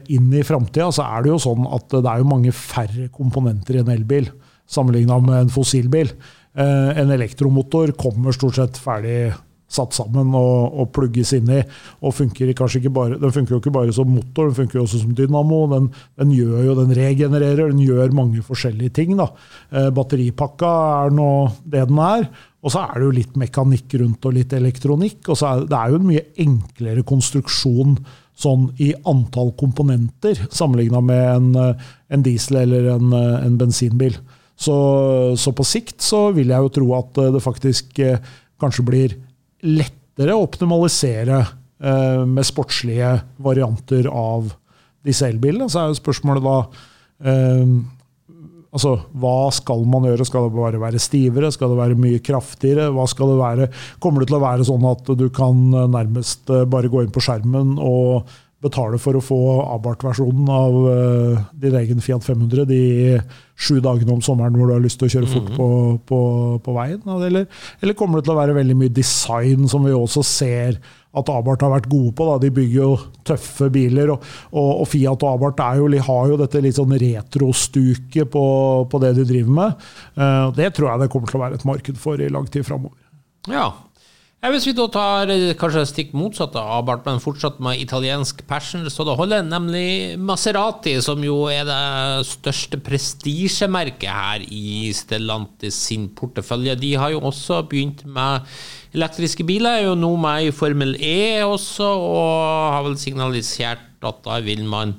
[0.09, 3.77] inn i framtida så er det jo sånn at det er jo mange færre komponenter
[3.77, 4.31] i en elbil
[4.65, 6.09] sammenligna med en fossilbil.
[6.57, 9.35] En elektromotor kommer stort sett ferdig
[9.71, 11.61] satt sammen og, og plugges inn i.
[12.01, 12.51] og funker
[12.91, 15.63] bare, Den funker jo ikke bare som motor, den funker jo også som dynamo.
[15.71, 19.15] Den, den gjør jo, den regenererer, den gjør mange forskjellige ting.
[19.19, 19.29] da.
[19.71, 20.71] Eh, batteripakka
[21.05, 21.29] er nå
[21.63, 22.27] det den er.
[22.61, 25.29] Og så er det jo litt mekanikk rundt og litt elektronikk.
[25.29, 27.97] og så er Det er jo en mye enklere konstruksjon
[28.41, 34.17] sånn i antall komponenter sammenligna med en, eh, en diesel eller en, eh, en bensinbil.
[34.57, 37.97] Så, så på sikt så vil jeg jo tro at det faktisk
[38.61, 39.15] kanskje blir
[39.65, 44.51] lettere å optimalisere eh, med sportslige varianter av
[45.05, 45.69] disse elbilene.
[45.71, 46.59] Så er jo spørsmålet da
[47.25, 47.65] eh,
[48.71, 50.23] Altså, Hva skal man gjøre?
[50.23, 51.49] Skal det bare være stivere?
[51.51, 52.85] Skal det være mye kraftigere?
[52.95, 53.65] Hva skal det være?
[53.99, 57.23] Kommer det til å være sånn at du kan eh, nærmest bare gå inn på
[57.25, 59.39] skjermen og betale for å få
[59.73, 62.81] Abarth-versjonen av uh, din egen Fiat 500 de
[63.61, 65.67] sju dagene om sommeren hvor du har lyst til å kjøre fort på,
[66.09, 66.21] på,
[66.65, 67.01] på veien?
[67.17, 67.47] Eller,
[67.81, 70.79] eller kommer det til å være veldig mye design, som vi også ser
[71.11, 72.27] at Abarth har vært gode på?
[72.29, 72.39] Da.
[72.41, 72.91] De bygger jo
[73.27, 76.97] tøffe biler, og, og, og Fiat og Abarth er jo, har jo dette litt sånn
[77.01, 78.45] retrostuket på,
[78.89, 79.87] på det de driver med.
[80.17, 82.65] Uh, det tror jeg det kommer til å være et marked for i lang tid
[82.67, 82.97] framover.
[83.49, 83.71] Ja.
[84.41, 88.87] Hvis vi da tar eh, kanskje stikk motsatt av Abarth, men fortsatt med italiensk passion,
[88.89, 96.07] så det holder, nemlig Maserati, som jo er det største prestisjemerket her i Stellantis sin
[96.17, 96.73] portefølje.
[96.81, 98.49] De har jo også begynt med
[98.97, 104.23] elektriske biler, er jo nå med i Formel E også, og har vel signalisert at
[104.25, 104.95] da vil man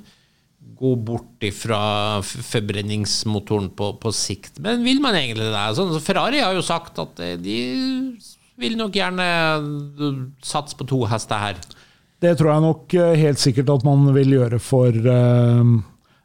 [0.79, 1.81] gå bort fra
[2.23, 4.63] forbrenningsmotoren på, på sikt.
[4.63, 5.65] Men vil man egentlig det?
[5.75, 7.59] Sånn, Ferrari har jo sagt at eh, de
[8.63, 9.27] vil nok gjerne
[10.43, 11.63] satse på to hester her.
[12.23, 15.71] Det tror jeg nok eh, helt sikkert at man vil gjøre for eh,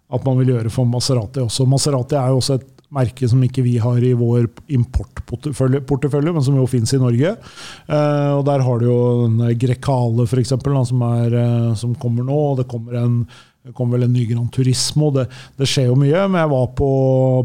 [0.09, 1.67] at man vil gjøre for Maserati også.
[1.69, 6.57] Maserati er jo også et merke som ikke vi har i vår importportefølje, men som
[6.57, 7.35] jo fins i Norge.
[7.35, 12.39] Eh, og Der har du jo den Grekale, eksempel, som, eh, som kommer nå.
[12.53, 13.27] og Det kommer en
[13.69, 15.11] det kom vel en ny Grand Turismo.
[15.13, 15.27] Det,
[15.61, 16.23] det skjer jo mye.
[16.33, 16.89] Men jeg var på,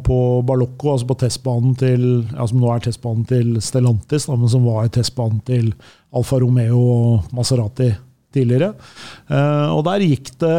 [0.07, 4.51] på Balocco, altså på testbanen til ja, som nå er testbanen til Stellantis, da, men
[4.53, 5.73] som var testbanen til
[6.15, 7.89] Alfa Romeo og Maserati
[8.33, 8.71] tidligere.
[9.27, 10.55] Eh, og der gikk det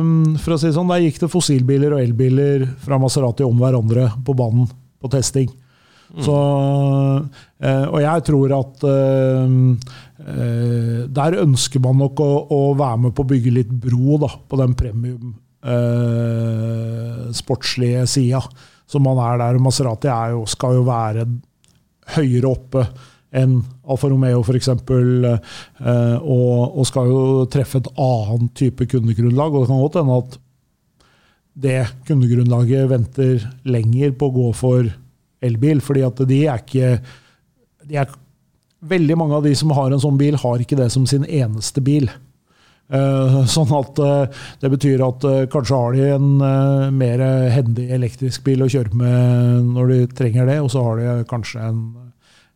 [0.00, 4.08] mm, for å si sånn, der gikk det fossilbiler og elbiler fra Maserati om hverandre
[4.24, 4.70] på banen
[5.02, 5.52] på testing.
[6.20, 6.34] Så,
[7.64, 9.54] eh, og jeg tror at eh,
[10.26, 14.28] eh, der ønsker man nok å, å være med på å bygge litt bro da,
[14.28, 15.32] på den premium
[15.64, 18.42] eh, sportslige sida
[18.92, 19.62] som man er der.
[19.62, 21.26] Maserati er jo, skal jo være
[22.18, 22.86] høyere oppe
[23.32, 24.68] enn Alfa Romeo f.eks.
[24.68, 27.22] Eh, og, og skal jo
[27.52, 29.54] treffe et annet type kundegrunnlag.
[29.54, 30.40] Og det kan godt hende at
[31.62, 34.92] det kundegrunnlaget venter lenger på å gå for
[35.42, 36.98] elbil, fordi at de er ikke
[37.88, 38.18] de er,
[38.82, 41.78] Veldig mange av de som har en sånn bil, har ikke det som sin eneste
[41.86, 42.08] bil.
[42.92, 46.32] Eh, sånn at eh, Det betyr at eh, kanskje har de en
[46.98, 47.22] mer
[47.54, 51.62] hendig elektrisk bil å kjøre med når de trenger det, og så har de kanskje
[51.70, 51.80] en,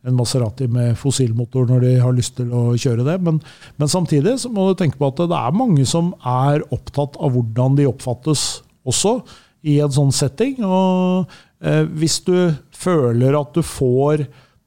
[0.07, 3.17] en Maserati med fossilmotor når de har lyst til å kjøre det.
[3.23, 3.41] Men,
[3.79, 7.33] men samtidig så må du tenke på at det er mange som er opptatt av
[7.39, 8.49] hvordan de oppfattes
[8.87, 9.21] også
[9.67, 10.59] i en sånn setting.
[10.67, 12.35] og Hvis du
[12.77, 14.27] føler at du får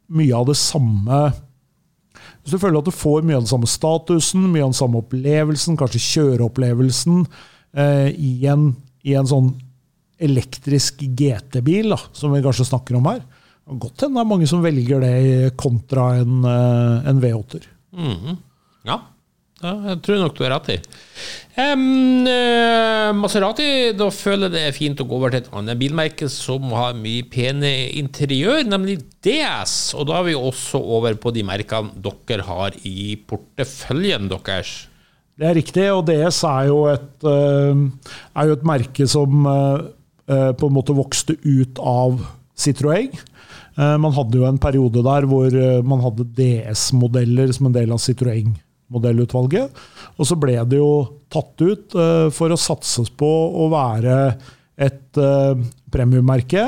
[0.10, 1.20] mye av det samme
[2.50, 5.02] hvis du føler at du får mye av den samme statusen, mye av den samme
[5.04, 7.26] opplevelsen, kanskje kjøreopplevelsen,
[7.78, 8.72] eh, i, en,
[9.06, 9.52] i en sånn
[10.20, 13.22] elektrisk GT-bil, som vi kanskje snakker om her.
[13.70, 17.70] Godt hende det er mange som velger det kontra en, eh, en V8-er.
[18.88, 19.02] Ja,
[19.60, 20.78] ja, jeg tror nok du har rett i.
[21.60, 25.80] Um, eh, Maserati, da føler jeg det er fint å gå over til et annet
[25.82, 29.96] bilmerke som har mye pene interiør, nemlig DS.
[30.00, 34.78] Og da er vi også over på de merkene dere har i porteføljen deres.
[35.40, 37.84] Det er riktig, og DS er jo et, eh,
[38.36, 39.86] er jo et merke som eh,
[40.28, 42.20] eh, på en måte vokste ut av
[42.60, 43.26] Citroën.
[43.80, 45.54] Man hadde jo en periode der hvor
[45.88, 48.02] man hadde DS-modeller som en del av
[48.90, 49.72] Citroën-modellutvalget.
[50.18, 54.36] Og så ble det jo tatt ut eh, for å satses på å være
[54.80, 56.66] et eh, premiummerke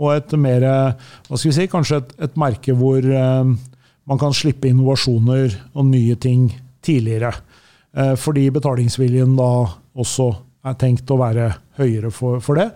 [0.00, 0.64] og et mer
[1.28, 1.68] Hva skal vi si?
[1.68, 3.44] Kanskje et, et merke hvor eh,
[4.04, 6.50] man kan slippe innovasjoner og nye ting
[6.82, 7.30] tidligere.
[7.92, 9.66] Fordi betalingsviljen da
[9.98, 10.30] også
[10.64, 12.68] er tenkt å være høyere for, for det.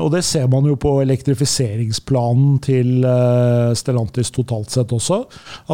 [0.00, 3.04] Og det ser man jo på elektrifiseringsplanen til
[3.78, 5.20] Stellantis totalt sett også.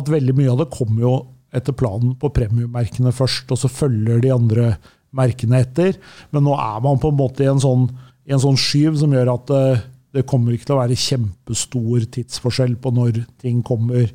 [0.00, 1.14] At veldig mye av det kommer jo
[1.52, 4.72] etter planen på premiummerkene først, og så følger de andre
[5.16, 5.98] merkene etter.
[6.32, 7.88] Men nå er man på en måte i en sånn,
[8.28, 9.64] i en sånn skyv som gjør at det,
[10.16, 14.08] det kommer ikke til å være kjempestor tidsforskjell på når ting kommer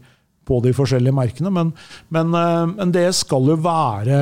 [0.47, 1.51] på de forskjellige merkene.
[1.53, 1.73] Men,
[2.13, 4.21] men, eh, men det skal jo være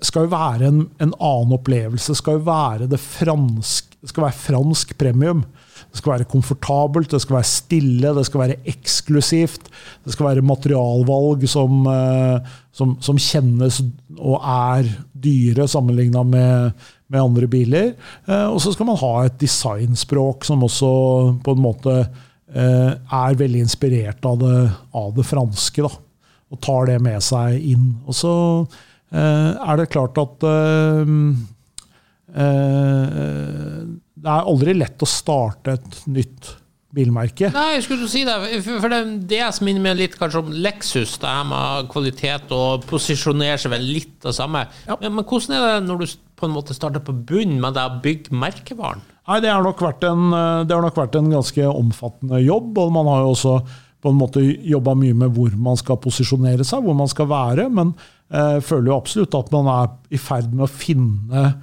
[0.00, 2.14] skal jo være en, en annen opplevelse.
[2.16, 5.42] skal jo være det fransk, skal være fransk premium.
[5.94, 9.68] Det skal være komfortabelt, det skal være stille, det skal være eksklusivt.
[10.02, 13.78] Det skal være materialvalg som, eh, som, som kjennes
[14.18, 16.74] og er dyre sammenligna med,
[17.06, 17.92] med andre biler.
[18.26, 20.90] Eh, Og så skal man ha et designspråk som også
[21.46, 24.58] på en måte eh, er veldig inspirert av det,
[24.98, 25.86] av det franske.
[25.86, 25.94] da,
[26.50, 27.92] Og tar det med seg inn.
[28.02, 28.34] Og så
[29.14, 30.42] er det klart at
[34.24, 36.54] det er aldri lett å starte et nytt
[36.94, 37.50] bilmerke.
[37.54, 41.16] Nei, jeg skulle si det, for det, det som minner meg litt kanskje om Lexus,
[41.22, 44.64] det her med kvalitet og posisjonere seg vel litt det samme.
[44.86, 44.96] Ja.
[45.02, 47.86] Men, men hvordan er det når du på en måte starter på bunnen med det
[47.88, 49.02] å bygge merkevaren?
[49.24, 52.78] Nei, det har, nok vært en, eh, det har nok vært en ganske omfattende jobb,
[52.78, 53.58] og man har jo også
[54.04, 57.70] på en måte jobba mye med hvor man skal posisjonere seg, hvor man skal være,
[57.72, 57.94] men
[58.28, 61.54] eh, føler jo absolutt at man er i ferd med å finne eh,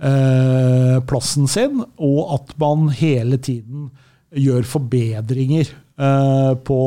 [0.00, 3.90] plassen sin, og at man hele tiden
[4.36, 6.80] gjør forbedringer eh, på,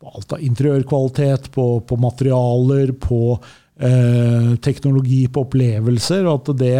[0.00, 6.76] på alt av interiørkvalitet, på, på materialer, på eh, teknologi, på opplevelser, og at det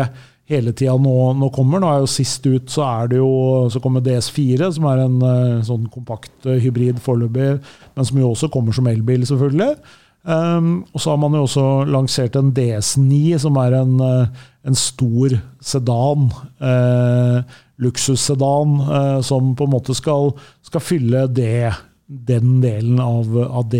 [0.50, 1.83] hele tida nå, nå kommer.
[1.83, 3.33] Nå er jo Sist ut så er det jo,
[3.70, 7.59] så kommer DS4, som er en eh, sånn kompakt eh, hybrid foreløpig,
[7.96, 9.76] men som jo også kommer som elbil, selvfølgelig.
[10.22, 14.76] Um, og så har man jo også lansert en DS9, som er en, eh, en
[14.76, 16.30] stor sedan.
[16.61, 17.40] Uh,
[17.80, 20.35] luksussedan uh, som på en måte skal,
[20.66, 21.72] skal fylle det,
[22.06, 23.72] den delen av, av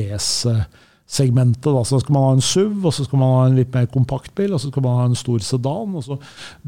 [1.11, 1.66] segmentet.
[1.66, 1.85] Da.
[1.85, 4.33] Så skal man ha en SUV, og så skal man ha en litt mer kompakt
[4.38, 5.98] bil, og så skal man ha en stor sedan.
[5.98, 6.16] Og så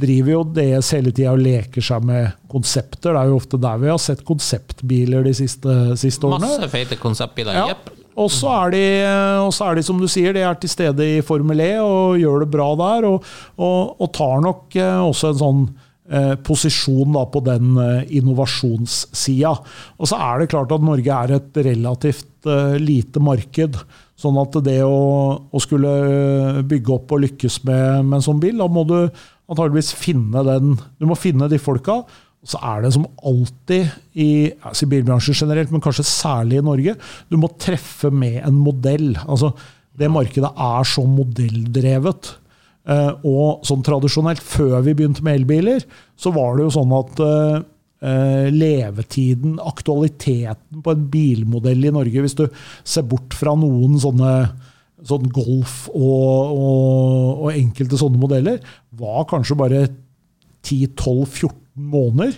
[0.05, 3.15] driver jo DS hele tida og leker seg med konsepter.
[3.15, 6.51] Det er jo ofte der vi har sett konseptbiler de siste, siste årene.
[6.51, 7.57] Masse feite konseptbiler.
[7.57, 7.73] Ja.
[7.73, 8.02] Jepp.
[8.21, 11.73] Og så er, er de, som du sier, de er til stede i Formel E
[11.81, 13.09] og gjør det bra der.
[13.09, 15.65] Og, og, og tar nok eh, også en sånn
[16.13, 19.53] eh, posisjon da, på den eh, innovasjonssida.
[19.99, 23.79] Og så er det klart at Norge er et relativt eh, lite marked.
[24.23, 24.99] Sånn at det å,
[25.51, 28.99] å skulle bygge opp og lykkes med, med en sånn bil, da må du
[29.53, 32.03] antageligvis finne den Du må finne de folka.
[32.43, 34.31] Så er det som alltid i
[34.67, 36.97] altså bilbransjen generelt, men kanskje særlig i Norge,
[37.31, 39.13] du må treffe med en modell.
[39.23, 39.53] Altså,
[39.99, 42.33] det markedet er så modelldrevet.
[42.91, 45.87] Eh, og sånn tradisjonelt, før vi begynte med elbiler,
[46.19, 47.57] så var det jo sånn at eh,
[48.11, 52.49] eh, levetiden, aktualiteten på en bilmodell i Norge, hvis du
[52.83, 54.35] ser bort fra noen sånne
[55.07, 58.61] sånn Golf og, og, og enkelte sånne modeller,
[58.99, 59.87] var kanskje bare
[60.63, 62.37] 10-12-14 måneder.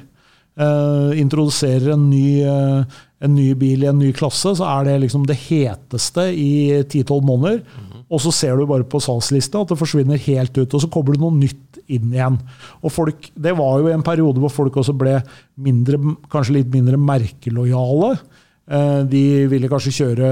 [0.54, 2.84] Eh, introduserer en ny, eh,
[3.20, 7.22] en ny bil i en ny klasse, så er det liksom det heteste i 10-12
[7.26, 7.62] måneder.
[8.10, 11.16] Og så ser du bare på salgslista at det forsvinner helt ut, og så kobler
[11.16, 12.38] du noe nytt inn igjen.
[12.84, 15.22] Og folk, Det var jo en periode hvor folk også ble
[15.58, 15.98] mindre,
[16.30, 18.18] kanskje litt mindre merkelojale.
[18.64, 20.28] Eh, De ville kanskje kjøre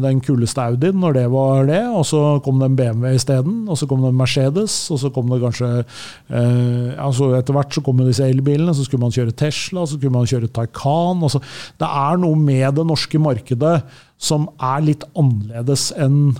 [0.00, 3.76] den kuleste Audien når det var det, og så kom det en BMW isteden, og
[3.76, 7.82] så kom det en Mercedes, og så kom det kanskje eh, altså Etter hvert så
[7.84, 11.28] kom disse elbilene, så skulle man kjøre Tesla, så skulle man kjøre Taycan.
[11.28, 11.42] så,
[11.80, 13.76] det er noe med det norske markedet
[14.16, 16.32] som er litt annerledes enn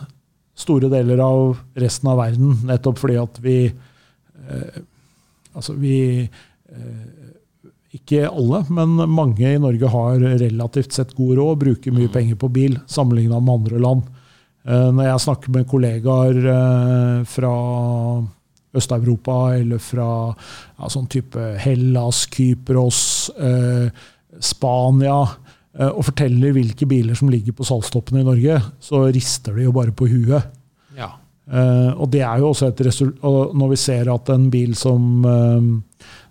[0.56, 4.82] store deler av resten av verden, nettopp fordi at vi eh,
[5.54, 6.26] Altså, vi
[7.94, 12.38] ikke alle, men mange i Norge har relativt sett god råd og bruker mye penger
[12.40, 14.06] på bil sammenligna med andre land.
[14.64, 17.54] Eh, Når jeg snakker med kollegaer eh, fra
[18.74, 23.90] Øst-Europa eller fra ja, sånn type Hellas, Kypros, eh,
[24.42, 25.18] Spania
[25.74, 29.90] og forteller hvilke biler som ligger på salgstoppene i Norge, så rister de jo bare
[29.90, 30.52] på huet.
[30.94, 31.08] Ja.
[31.98, 35.26] Og det er jo også et resultat Når vi ser at en bil som,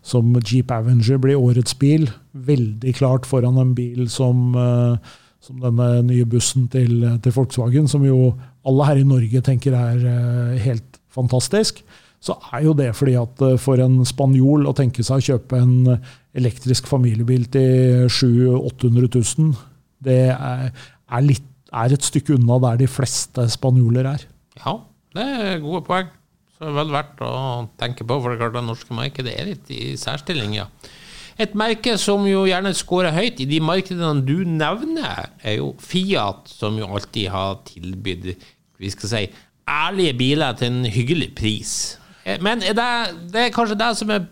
[0.04, 5.14] som Jeep Avenger blir årets bil, veldig klart foran en bil som, eh,
[5.44, 8.34] som denne nye bussen til, til Volkswagen, som jo
[8.68, 11.82] alle her i Norge tenker er eh, helt fantastisk,
[12.24, 15.62] så er jo det fordi at eh, for en spanjol å tenke seg å kjøpe
[15.64, 15.96] en
[16.36, 19.54] elektrisk familiebil til 700 000-800 000,
[20.04, 20.66] det er,
[21.08, 24.28] er, litt, er et stykke unna der de fleste spanjoler er.
[24.60, 24.76] ja,
[25.16, 26.12] det er gode poeng.
[26.64, 27.30] Så det er vel verdt å
[27.76, 30.70] tenke på, for det klart det norske markedet er litt i særstilling, ja.
[31.44, 36.48] Et merke som jo gjerne scorer høyt i de markedene du nevner, er jo Fiat,
[36.48, 38.30] som jo alltid har tilbydd
[38.80, 39.22] vi skal si,
[39.68, 41.76] ærlige biler til en hyggelig pris.
[42.24, 42.88] Eh, Men er det,
[43.36, 44.24] det er kanskje det som er,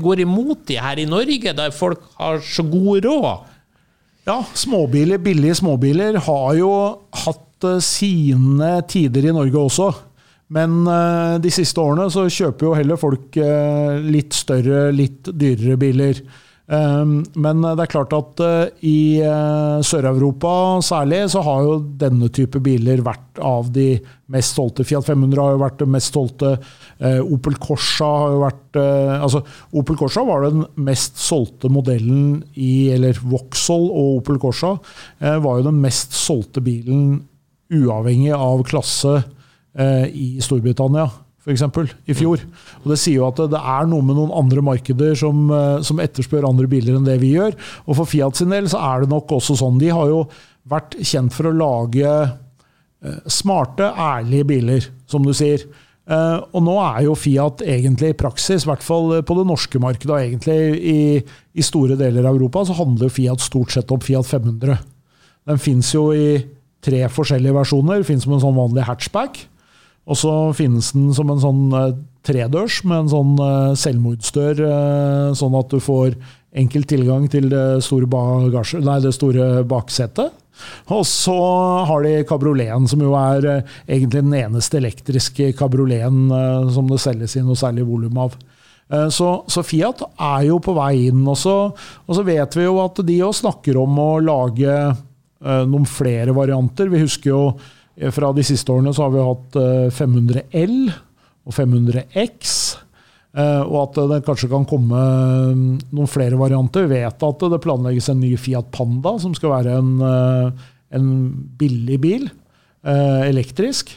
[0.00, 3.54] går imot de her i Norge, der folk har så god råd?
[4.24, 6.72] Ja, småbiler, billige småbiler har jo
[7.26, 9.92] hatt eh, sine tider i Norge også.
[10.54, 15.76] Men eh, de siste årene så kjøper jo heller folk eh, litt større, litt dyrere
[15.80, 16.22] biler.
[16.68, 20.50] Um, Men det er klart at eh, i eh, Sør-Europa
[20.84, 23.94] særlig, så har jo denne type biler vært av de
[24.34, 24.84] mest solgte.
[24.84, 26.50] Fiat 500 har jo vært det mest solgte.
[27.00, 29.40] Eh, Opel Corsa har jo vært eh, altså
[29.80, 34.74] Opel Corsa var den mest solgte modellen i Eller Vauxhall og Opel Corsa
[35.22, 37.22] eh, var jo den mest solgte bilen
[37.72, 39.34] uavhengig av klasse eh,
[39.76, 41.04] i Storbritannia,
[41.48, 41.94] f.eks.
[42.08, 42.42] i fjor.
[42.82, 46.02] Og Det sier jo at det, er noe med noen andre markeder som, eh, som
[46.02, 47.56] etterspør andre biler enn det vi gjør.
[47.86, 49.80] Og for Fiat sin del så er det nok også sånn.
[49.80, 50.24] De har jo
[50.68, 55.64] vært kjent for å lage eh, smarte, ærlige biler, som du sier.
[56.08, 59.80] Eh, og nå er jo Fiat egentlig i praksis, i hvert fall på det norske
[59.82, 61.00] markedet, og egentlig i,
[61.54, 64.78] i store deler av Europa, så handler Fiat stort sett om Fiat 500.
[65.48, 66.42] Den fins jo i
[66.84, 68.04] tre forskjellige versjoner.
[68.06, 69.46] Fins som en sånn vanlig hatchback.
[70.08, 71.94] Og så finnes den som en sånn eh,
[72.26, 76.16] tredørs med en sånn eh, selvmordsdør, eh, sånn at du får
[76.58, 80.32] enkel tilgang til det store, bagasje, nei, det store baksetet.
[80.90, 81.36] Og så
[81.86, 83.44] har de kabrioleten, som jo er
[83.84, 86.32] egentlig den eneste elektriske kabrioleten
[86.74, 88.34] som det selges i noe særlig volum av.
[89.14, 91.20] Så, så Fiat er jo på vei inn.
[91.30, 94.74] Og så, og så vet vi jo at de òg snakker om å lage
[95.44, 96.90] noen flere varianter.
[96.90, 97.42] Vi husker jo
[98.14, 100.76] fra de siste årene så har vi hatt eh, 500 L
[101.48, 102.52] og 500 X.
[103.34, 104.98] eh, Og at det kanskje kan komme
[105.54, 106.86] mm, noen flere varianter.
[106.86, 110.68] Vi vet at det planlegges en ny Fiat Panda, som skal være en, eh,
[110.98, 111.08] en
[111.58, 112.28] billig bil.
[112.84, 113.90] eh, elektrisk.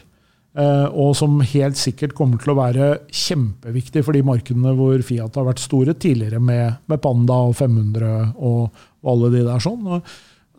[0.58, 5.38] eh, og som helt sikkert kommer til å være kjempeviktig for de markedene hvor Fiat
[5.40, 8.68] har vært store tidligere, med, med Panda og 500 og,
[9.04, 10.02] og alle de der sånn.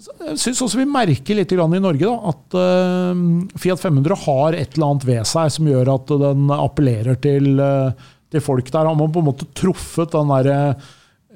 [0.03, 3.21] Jeg syns også vi merker litt i Norge da, at eh,
[3.61, 8.09] Fiat 500 har et eller annet ved seg som gjør at den appellerer til, eh,
[8.33, 8.71] til folk.
[8.73, 10.59] Der har man på en måte truffet den derre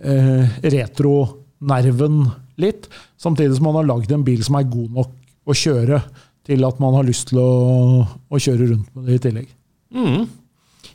[0.03, 2.25] eh, retronerven
[2.62, 2.89] litt,
[3.21, 5.14] samtidig som man har lagd en bil som er god nok
[5.47, 6.01] å kjøre
[6.47, 7.51] til at man har lyst til å,
[8.07, 9.55] å kjøre rundt med det i tillegg.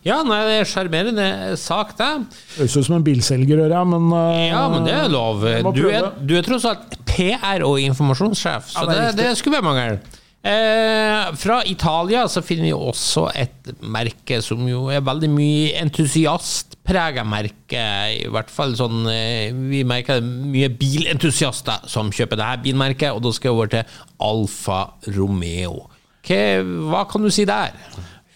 [0.01, 1.25] Ja, nei, det er sjarmerende
[1.61, 2.09] sak, det.
[2.55, 5.45] Høres ut som en bilselger, hører jeg, men uh, Ja, men det er lov.
[5.77, 9.59] Du er, du er tross alt PR- og informasjonssjef, så Ja, det det, det, skulle
[9.59, 10.01] være mangel.
[10.41, 17.21] Eh, fra Italia så finner vi også et merke som jo er veldig mye entusiastprega
[17.29, 17.83] merke.
[18.23, 23.11] I hvert fall sånn eh, Vi merker det mye bilentusiaster som kjøper det her bilmerket,
[23.13, 23.99] og da skal jeg over til
[24.31, 24.81] Alfa
[25.13, 25.83] Romeo.
[26.25, 27.77] Hva kan du si der?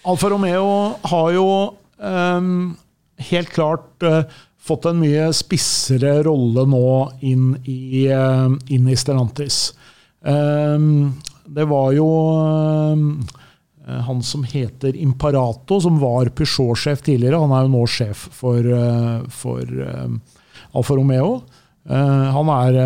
[0.05, 1.47] Alfa Romeo har jo
[1.97, 2.75] um,
[3.29, 4.21] helt klart uh,
[4.61, 6.89] fått en mye spissere rolle nå
[7.25, 9.71] inn i, uh, inn i Stellantis.
[10.21, 12.05] Um, det var jo
[13.85, 17.37] eh, han som heter Imparato, som var Peugeot-sjef tidligere.
[17.37, 18.65] Han er jo nå sjef for,
[19.29, 19.69] for
[20.73, 21.35] Alfa Romeo.
[21.85, 22.79] Han er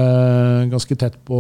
[0.68, 1.40] ganske tett på,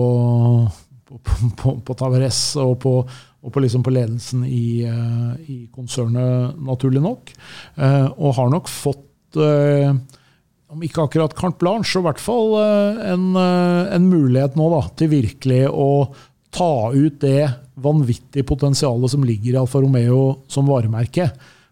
[1.03, 1.19] på,
[1.59, 2.93] på, på Tavares og på,
[3.39, 7.31] og på, liksom på ledelsen i, eh, i konsernet, naturlig nok.
[7.79, 9.93] Eh, og har nok fått eh,
[10.69, 12.51] om ikke akkurat carte blanche, så i hvert fall
[13.09, 16.11] en, en mulighet nå da, til virkelig å
[16.53, 17.47] ta ut det
[17.81, 21.25] vanvittige potensialet som ligger i Alfa Romeo som varemerke.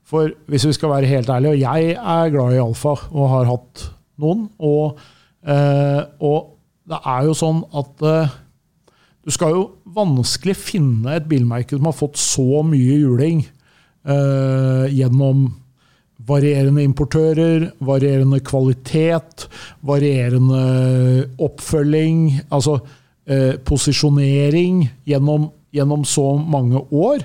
[0.07, 3.51] For hvis vi skal være helt ærlige, og jeg er glad i Alfa og har
[3.51, 3.85] hatt
[4.17, 4.97] noen, og,
[5.45, 6.39] og
[6.89, 9.63] det er jo sånn at du skal jo
[9.97, 13.41] vanskelig å finne et bilmerke som har fått så mye juling
[14.07, 15.47] eh, gjennom
[16.27, 19.47] varierende importører, varierende kvalitet,
[19.85, 22.79] varierende oppfølging, altså
[23.29, 27.23] eh, posisjonering gjennom, gjennom så mange år,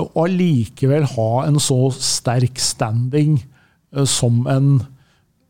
[0.00, 3.36] og allikevel ha en så sterk standing
[3.94, 4.78] eh, som, en,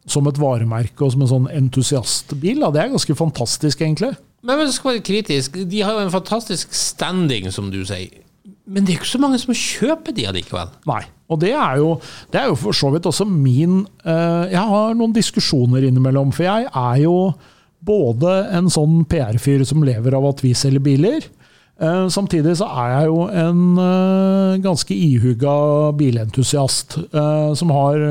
[0.09, 2.67] som et varemerke og som en sånn entusiastbil.
[2.69, 4.15] Det er ganske fantastisk, egentlig.
[4.47, 8.23] Men jeg skal være kritisk, de har jo en fantastisk standing, som du sier.
[8.71, 10.71] Men det er ikke så mange som kjøper de allikevel.
[10.89, 11.03] Nei.
[11.31, 11.95] Og det er jo,
[12.33, 16.47] det er jo for så vidt også min uh, Jeg har noen diskusjoner innimellom, for
[16.47, 17.17] jeg er jo
[17.87, 21.27] både en sånn PR-fyr som lever av at vi selger biler.
[21.81, 25.55] Uh, samtidig så er jeg jo en uh, ganske ihuga
[25.99, 28.03] bilentusiast som har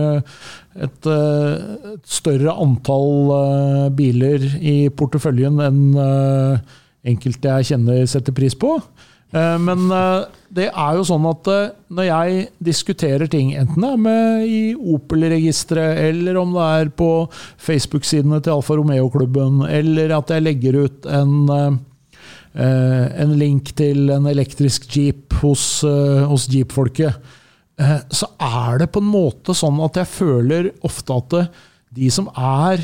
[0.79, 6.75] et, eh, et større antall eh, biler i porteføljen enn eh,
[7.09, 8.77] enkelte jeg kjenner setter pris på.
[9.29, 9.83] Men
[10.57, 11.45] det er jo sånn at
[11.93, 17.09] når jeg diskuterer ting, enten det er med i Opel-registeret, eller om det er på
[17.61, 21.45] Facebook-sidene til Alfa Romeo-klubben, eller at jeg legger ut en,
[22.57, 27.21] en link til en elektrisk jeep hos, hos jeep-folket,
[27.79, 31.35] så er det på en måte sånn at jeg føler ofte at
[31.95, 32.83] de som er,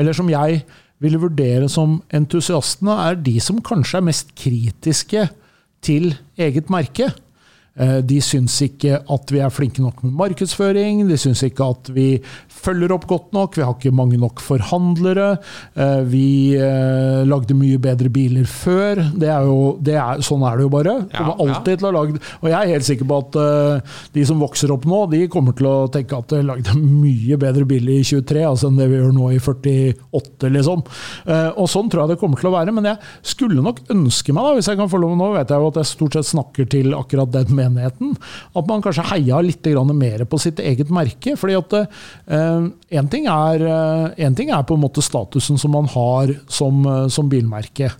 [0.00, 0.62] eller som jeg
[1.02, 5.26] ville vurdere som entusiastene, er de som kanskje er mest kritiske
[5.84, 7.10] til eget merke.
[7.80, 11.88] Eh, De syns ikke at vi er flinke nok med markedsføring, de syns ikke at
[11.94, 12.06] vi
[12.52, 15.38] følger opp godt nok, vi har ikke mange nok forhandlere,
[15.74, 16.24] eh, vi
[16.58, 19.00] eh, lagde mye bedre biler før.
[19.16, 20.96] Det er jo, det er, sånn er det jo bare.
[21.14, 23.40] Ja, alltid til å lage, og jeg er helt sikker på at
[24.12, 27.64] de som vokser opp nå, de kommer til å tenke at de lagde mye bedre
[27.68, 30.84] biler i 23 altså enn det vi gjør nå i 48, liksom.
[31.56, 33.00] Og sånn tror jeg det kommer til å være, men jeg
[33.32, 35.80] skulle nok ønske meg, da, hvis jeg kan få lov nå, vet jeg jo at
[35.80, 38.16] jeg stort sett snakker til akkurat den menigheten,
[38.56, 41.36] at man kanskje heia litt mer på sitt eget merke.
[41.36, 41.88] fordi at
[42.90, 47.08] én ting, er, eh, ting er på en måte statusen som man har som, eh,
[47.08, 47.90] som bilmerke.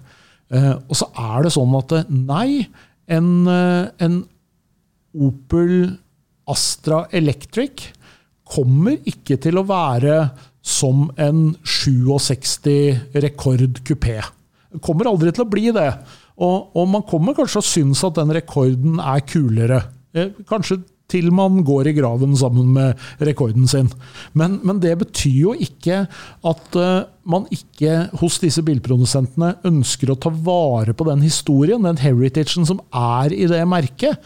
[0.53, 2.67] Eh, og så er det sånn at eh, nei,
[3.13, 4.21] en, eh, en
[5.13, 5.75] Opel
[6.49, 7.87] Astra Electric
[8.53, 10.17] kommer ikke til å være
[10.63, 14.19] som en 67 rekordkupé.
[14.73, 15.89] Det kommer aldri til å bli det.
[16.41, 19.83] Og, og man kommer kanskje å synes at den rekorden er kulere.
[20.17, 20.81] Eh, Kanskje
[21.13, 23.91] til man går i graven sammen med rekorden sin.
[24.39, 26.05] Men, men det betyr jo ikke
[26.49, 32.01] at eh, man ikke hos disse bilprodusentene ønsker å ta vare på den historien, den
[32.03, 34.23] heritagen som er i det merket.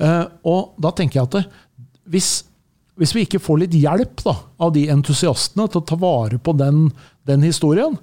[0.00, 1.44] Eh, og da tenker jeg at det,
[2.10, 2.30] hvis,
[3.00, 6.56] hvis vi ikke får litt hjelp da, av de entusiastene til å ta vare på
[6.58, 6.88] den,
[7.28, 8.00] den historien,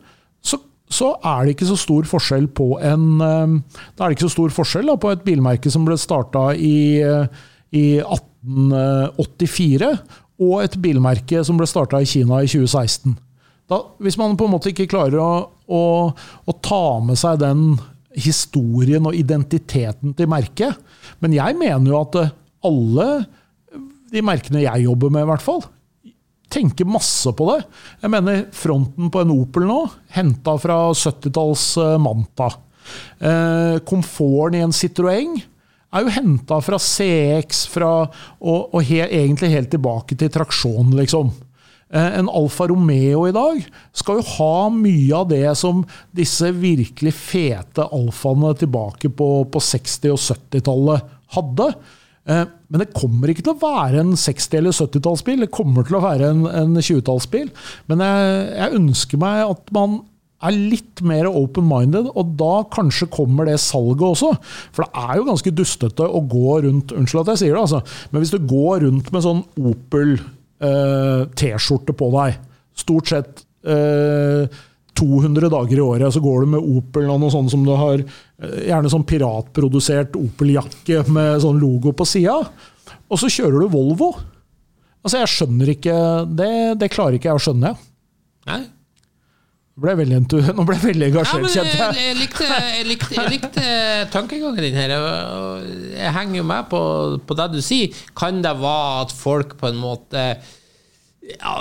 [0.87, 3.55] så er det ikke så stor forskjell på en eh,
[3.97, 7.27] Da er det ikke så stor forskjell på et bilmerke som ble starta i, eh,
[7.75, 9.91] i 1884,
[10.47, 13.17] og et bilmerke som ble starta i Kina i 2016.
[13.67, 15.31] Da, hvis man på en måte ikke klarer å,
[15.67, 15.83] å,
[16.15, 17.73] å ta med seg den
[18.17, 20.73] historien og identiteten til merket
[21.21, 22.31] Men jeg mener jo at eh,
[22.65, 23.07] alle
[24.07, 25.65] de merkene jeg jobber med, i hvert fall,
[26.53, 27.59] tenker masse på det.
[28.03, 29.81] Jeg mener fronten på en Opel nå,
[30.15, 32.51] henta fra 70-talls eh, Manta.
[33.19, 35.35] Eh, komforten i en Citroën
[35.97, 37.91] er jo henta fra CX, fra,
[38.39, 41.31] og, og he, egentlig helt tilbake til traksjon, liksom.
[41.89, 43.61] Eh, En Alfa Romeo i dag
[43.95, 45.85] skal jo ha mye av det som
[46.15, 51.71] disse virkelig fete alfaene tilbake på, på 60- og 70-tallet hadde.
[52.27, 55.95] Eh, Men det kommer ikke til å være en 60- eller 70-tallsbil, det kommer til
[55.95, 57.47] å være en, en 20-tallsbil.
[57.87, 60.01] Men jeg, jeg ønsker meg at man
[60.45, 64.33] er litt mer open-minded, og da kanskje kommer det salget også.
[64.75, 67.79] For det er jo ganske dustete å gå rundt Unnskyld at jeg sier det, altså.
[68.11, 72.37] Men hvis du går rundt med sånn Opel eh, T-skjorte på deg,
[72.77, 74.45] stort sett eh,
[74.97, 78.01] 200 dager i året, så går du med Opel og noe sånt som du har
[78.01, 82.39] eh, Gjerne sånn piratprodusert Opel-jakke med sånn logo på sida.
[83.07, 84.09] Og så kjører du Volvo.
[85.03, 85.93] Altså, jeg skjønner ikke
[86.35, 86.49] Det,
[86.81, 87.75] det klarer ikke jeg å skjønne.
[88.49, 88.59] Nei.
[89.77, 90.19] Nå ble jeg veldig,
[90.57, 92.05] nå ble jeg veldig Ja, engasjert, men kjente jeg, jeg.
[92.07, 93.65] jeg, likte, jeg, likte, jeg likte
[94.15, 94.93] tankegangen din her.
[95.93, 96.81] Jeg henger jo med på,
[97.29, 97.99] på det du sier.
[98.17, 100.23] Kan det være at folk på en måte
[101.27, 101.53] ja,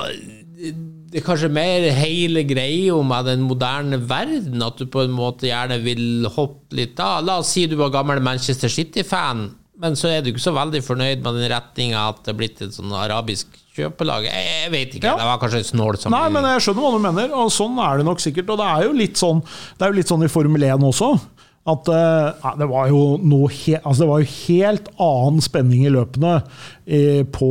[0.56, 5.50] Det er kanskje mer hele greia med den moderne verden, at du på en måte
[5.50, 7.24] gjerne vil hoppe litt av.
[7.28, 9.50] La oss si du var gammel Manchester City-fan,
[9.82, 12.62] men så er du ikke så veldig fornøyd med den retninga at det er blitt
[12.64, 14.24] et sånn arabisk kjøpelag.
[14.30, 15.16] Jeg, vet ikke, Ja.
[15.20, 17.98] det var kanskje snål som Nei, men jeg skjønner hva du mener, og sånn er
[18.00, 18.48] det nok sikkert.
[18.54, 19.42] Og det er jo litt sånn,
[19.76, 21.10] det er jo litt sånn i Formel 1 også.
[21.66, 25.90] At eh, det var jo noe he, altså det var jo helt annen spenning i
[25.90, 26.36] løpene
[26.86, 27.00] i,
[27.34, 27.48] på,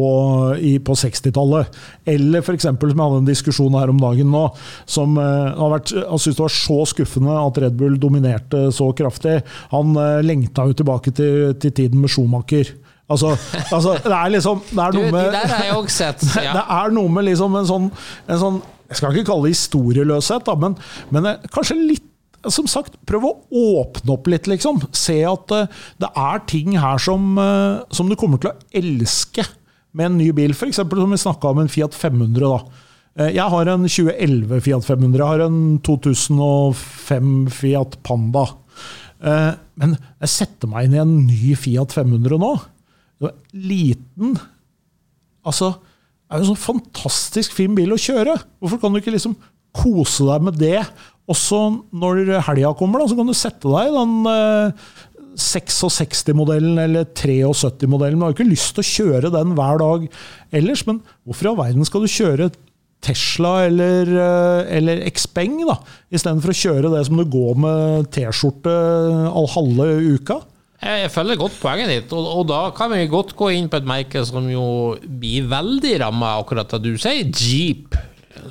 [0.87, 1.75] på 60-tallet.
[2.15, 2.63] Eller f.eks.
[2.69, 4.45] som jeg hadde en diskusjon her om dagen nå,
[4.87, 8.89] som eh, har vært, jeg synes det var så skuffende at Red Bull dominerte så
[8.95, 9.41] kraftig.
[9.75, 12.71] Han eh, lengta jo tilbake til, til tiden med Schumacher.
[13.11, 13.35] Altså,
[13.69, 15.35] altså, det er liksom det er noe med,
[15.75, 16.23] òg sett.
[16.39, 17.91] det er noe med liksom en sånn,
[18.25, 20.79] en sånn Jeg skal ikke kalle det historieløshet, da, men,
[21.13, 22.11] men eh, kanskje litt
[22.53, 23.33] som sagt, prøv å
[23.81, 24.81] åpne opp litt, liksom.
[24.95, 25.67] Se at eh,
[26.01, 29.45] det er ting her som, eh, som du kommer til å elske
[29.95, 30.51] med en ny bil.
[30.55, 30.81] F.eks.
[30.83, 32.43] som vi snakka om en Fiat 500.
[32.43, 32.59] da.
[33.17, 35.17] Eh, Jeg har en 2011 Fiat 500.
[35.21, 38.45] Jeg har en 2005 Fiat Panda.
[39.25, 42.51] Men jeg setter meg inn i en ny Fiat 500 nå.
[43.55, 44.35] Liten,
[45.45, 45.75] Altså,
[46.25, 48.33] det er jo en sånn fantastisk fin bil å kjøre.
[48.59, 49.35] Hvorfor kan du ikke liksom
[49.77, 50.79] kose deg med det?
[51.31, 51.59] Også
[51.95, 54.89] når helga kommer, da, så kan du sette deg i den eh,
[55.35, 58.19] 66-modellen eller 73-modellen.
[58.19, 60.05] Du har ikke lyst til å kjøre den hver dag
[60.55, 62.49] ellers, men hvorfor i all verden skal du kjøre
[63.05, 65.77] Tesla eller, eh, eller Xpeng, da,
[66.13, 68.75] istedenfor å kjøre det som du går med T-skjorte
[69.29, 70.41] all halve uka?
[70.85, 73.87] Jeg følger godt poenget ditt, og, og da kan vi godt gå inn på et
[73.89, 74.65] merke som jo
[75.01, 77.95] blir veldig ramma akkurat det du sier, Jeep.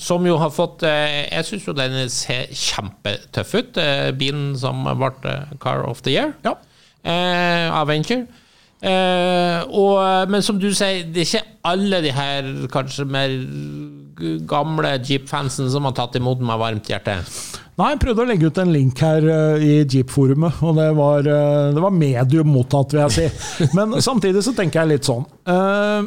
[0.03, 3.77] Som jo har fått eh, Jeg syns jo den ser kjempetøff ut.
[3.83, 6.57] eh, Bilen som ble eh, Car of the Year Ja.
[7.05, 8.27] eh, av Venture.
[8.85, 13.33] Eh, og, men som du sier, det er ikke alle de her kanskje mer
[14.49, 17.15] gamle Jeep-fansen som har tatt imot den med varmt hjerte.
[17.81, 21.27] Nei, jeg prøvde å legge ut en link her uh, i Jeep-forumet, og det var,
[21.27, 23.71] uh, det var medium mottatt, vil jeg si.
[23.79, 26.05] Men samtidig så tenker jeg litt sånn eh,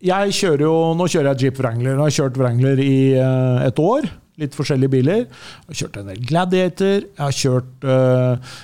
[0.00, 1.92] Jeg kjører jo, Nå kjører jeg Jeep Wrangler.
[1.92, 4.08] Jeg har kjørt Wrangler i uh, et år.
[4.40, 5.24] Litt forskjellige biler.
[5.26, 8.54] Jeg har kjørt en del Gladiator, jeg har kjørt uh,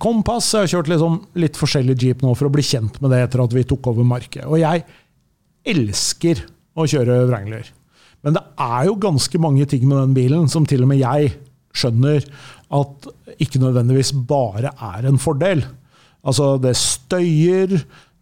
[0.00, 0.54] Kompass.
[0.54, 3.44] Jeg har kjørt liksom litt forskjellig Jeep nå for å bli kjent med det etter
[3.44, 4.48] at vi tok over markedet.
[4.48, 4.86] Og jeg
[5.68, 6.40] elsker
[6.78, 7.68] å kjøre Wrangler.
[8.24, 11.34] Men det er jo ganske mange ting med den bilen som til og med jeg
[11.76, 12.24] skjønner
[12.74, 15.62] at ikke nødvendigvis bare er en fordel.
[16.26, 17.76] Altså, det støyer,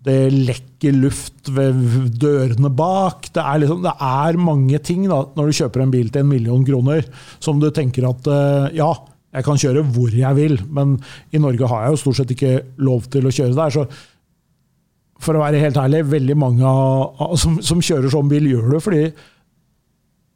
[0.07, 1.83] det lekker luft ved
[2.21, 3.29] dørene bak.
[3.35, 6.31] Det er, liksom, det er mange ting da, når du kjøper en bil til en
[6.31, 7.07] million kroner,
[7.43, 8.91] som du tenker at eh, ja,
[9.37, 10.97] jeg kan kjøre hvor jeg vil, men
[11.35, 12.53] i Norge har jeg jo stort sett ikke
[12.87, 13.75] lov til å kjøre der.
[13.75, 13.89] så
[15.23, 16.73] for å være helt ærlig, veldig mange
[17.41, 19.05] som, som kjører sånn bil, gjør det fordi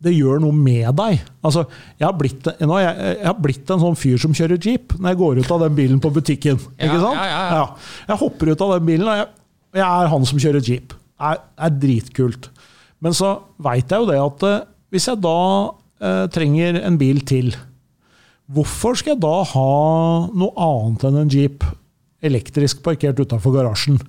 [0.00, 1.18] det gjør noe med deg.
[1.44, 1.66] Altså,
[1.98, 5.12] jeg, har blitt, nå, jeg, jeg har blitt en sånn fyr som kjører jeep når
[5.12, 6.62] jeg går ut av den bilen på butikken.
[6.80, 7.66] Ja, ja, ja.
[8.08, 9.28] Jeg hopper ut av den bilen, og jeg,
[9.76, 10.94] jeg er han som kjører jeep.
[10.94, 12.50] Det er, er dritkult.
[13.00, 15.36] Men så veit jeg jo det at eh, hvis jeg da
[16.02, 17.52] eh, trenger en bil til,
[18.50, 19.66] Hvorfor skal jeg da ha
[20.34, 21.62] noe annet enn en jeep
[22.26, 24.00] elektrisk parkert utafor garasjen?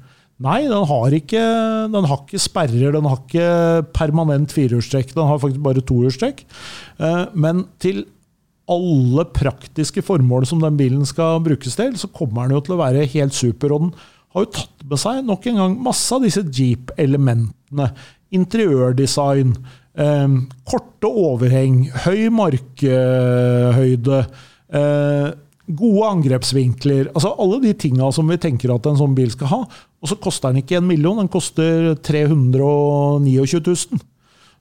[0.42, 1.42] Nei, den har, ikke,
[1.94, 5.14] den har ikke sperrer, den har ikke permanent firehjulstrekk.
[5.14, 6.42] Den har faktisk bare tohjulstrekk.
[6.98, 8.08] Eh, Men til
[8.72, 12.82] alle praktiske formål som den bilen skal brukes til, så kommer den jo til å
[12.82, 13.76] være helt super.
[13.76, 13.94] Og den
[14.32, 17.92] har jo tatt med seg nok en gang masse av disse Jeep-elementene.
[18.32, 19.54] Interiørdesign,
[20.00, 20.36] eh,
[20.68, 24.20] korte overheng, høy markhøyde,
[24.72, 25.32] eh,
[25.72, 27.12] gode angrepsvinkler.
[27.14, 29.62] altså Alle de tinga som vi tenker at en sånn bil skal ha.
[30.02, 34.02] Og så koster den ikke en million, den koster 329 000.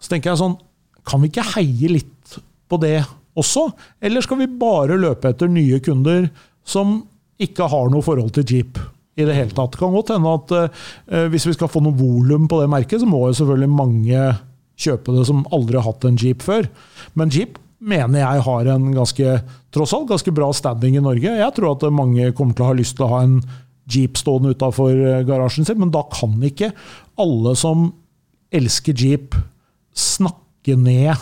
[0.00, 0.58] Så tenker jeg sånn,
[1.04, 3.04] kan vi ikke heie litt på det
[3.36, 3.72] også?
[4.02, 6.30] Eller skal vi bare løpe etter nye kunder
[6.64, 7.04] som
[7.40, 8.78] ikke har noe forhold til Jeep
[9.18, 9.74] i det hele tatt?
[9.74, 13.02] Det kan godt hende at eh, hvis vi skal få noe volum på det merket,
[13.02, 14.28] så må jo selvfølgelig mange
[14.80, 16.68] kjøpe det som aldri har hatt en Jeep før.
[17.18, 19.34] Men Jeep mener jeg har en ganske,
[19.72, 21.32] tross alt, ganske bra standing i Norge.
[21.40, 23.40] Jeg tror at mange kommer til å ha lyst til å ha en
[23.90, 24.94] Jeep stående utafor
[25.26, 26.70] garasjen sin, men da kan ikke
[27.20, 27.88] alle som
[28.54, 29.36] elsker Jeep,
[29.96, 31.18] snakke ned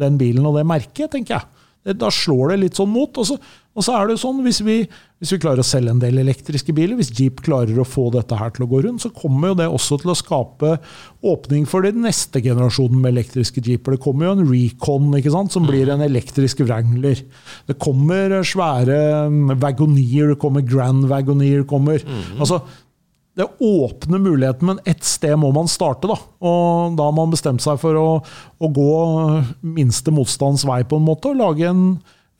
[0.00, 1.96] den bilen og det merket, tenker jeg.
[2.00, 3.12] Da slår det litt sånn mot.
[3.20, 3.36] Og så,
[3.74, 4.76] og så er det jo sånn, hvis vi,
[5.18, 8.38] hvis vi klarer å selge en del elektriske biler, hvis Jeep klarer å få dette
[8.38, 10.76] her til å gå rundt, så kommer jo det også til å skape
[11.26, 13.96] åpning for den neste generasjonen med elektriske jeeper.
[13.96, 17.24] Det kommer jo en Recon ikke sant, som blir en elektrisk Wrangler.
[17.66, 19.00] Det kommer svære
[19.34, 21.64] mm, Wagoneer, det kommer Grand Wagoneer.
[21.64, 22.06] det kommer,
[22.38, 22.62] altså
[23.34, 26.06] det åpner muligheten, men ett sted må man starte.
[26.06, 26.14] Da
[26.46, 28.10] Og da har man bestemt seg for å,
[28.62, 28.92] å gå
[29.66, 31.88] minste motstands vei, på en måte, og lage en,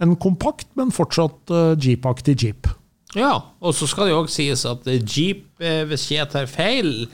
[0.03, 2.68] en kompakt, men fortsatt eh, jeep-aktig jeep.
[3.14, 7.07] Ja, og så skal det jo også sies at Jeep, eh, hvis jeg tar feil,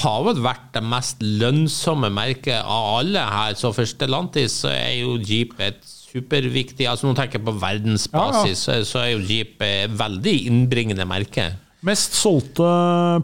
[0.00, 3.52] har vel vært det mest lønnsomme merket av alle her.
[3.60, 8.58] Så for Stellantis så er jo Jeep et superviktig Altså Nå tenker jeg på verdensbasis,
[8.64, 11.50] så- så er jo Jeep et veldig innbringende merke.
[11.82, 12.64] Mest solgte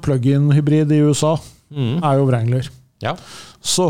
[0.02, 1.34] plug-in-hybrid i USA
[1.72, 2.68] er jo Wrangler.
[3.00, 3.14] Ja.
[3.68, 3.86] Så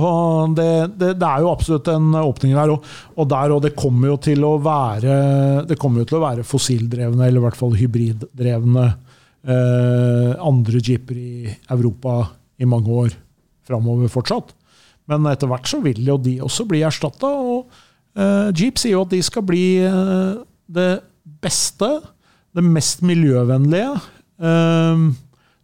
[0.59, 2.72] det, det, det er jo absolutt en åpning der.
[2.74, 5.18] Og, og der og det kommer jo til å være
[5.68, 11.18] Det kommer jo til å være fossildrevne, eller i hvert fall hybriddrevne eh, andre jeeper
[11.18, 12.20] i Europa
[12.59, 13.14] i mange år
[13.68, 14.55] framover fortsatt.
[15.09, 17.29] Men etter hvert så vil jo de også bli erstatta.
[17.29, 17.70] Og
[18.18, 20.35] eh, Jeep sier jo at de skal bli eh,
[20.68, 20.91] det
[21.45, 21.89] beste,
[22.57, 23.95] det mest miljøvennlige
[24.43, 25.09] eh,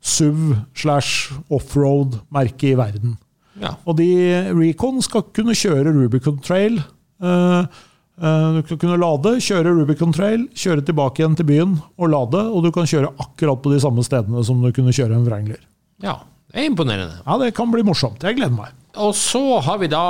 [0.05, 3.19] SUV slash offroad-merket i verden.
[3.63, 3.75] Ja.
[3.87, 4.09] Og de
[4.57, 6.81] Recon skal kunne kjøre Rubicon Trail.
[7.23, 7.81] Eh,
[8.19, 12.45] eh, du skal kunne lade, kjøre Rubicon Trail, kjøre tilbake igjen til byen og lade.
[12.51, 15.61] Og du kan kjøre akkurat på de samme stedene som du kunne kjøre en Wrangler.
[16.03, 16.21] ja.
[16.55, 17.17] Det er imponerende.
[17.27, 18.23] Ja, det kan bli morsomt.
[18.23, 18.75] Jeg gleder meg.
[19.03, 20.03] Og så har vi da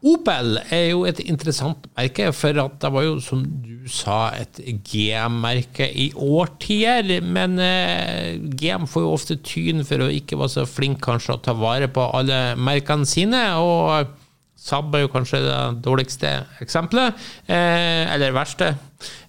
[0.00, 5.90] Opel er jo et interessant merke, for det var jo, som du sa, et GM-merke
[5.92, 7.18] i årtier.
[7.20, 11.42] Men eh, GM får jo ofte tyn for å ikke være så flink kanskje å
[11.44, 13.44] ta vare på alle merkene sine.
[13.60, 14.16] og
[14.60, 16.30] Saab er jo kanskje det dårligste
[16.60, 17.16] eksempelet,
[17.48, 18.74] eh, eller verste.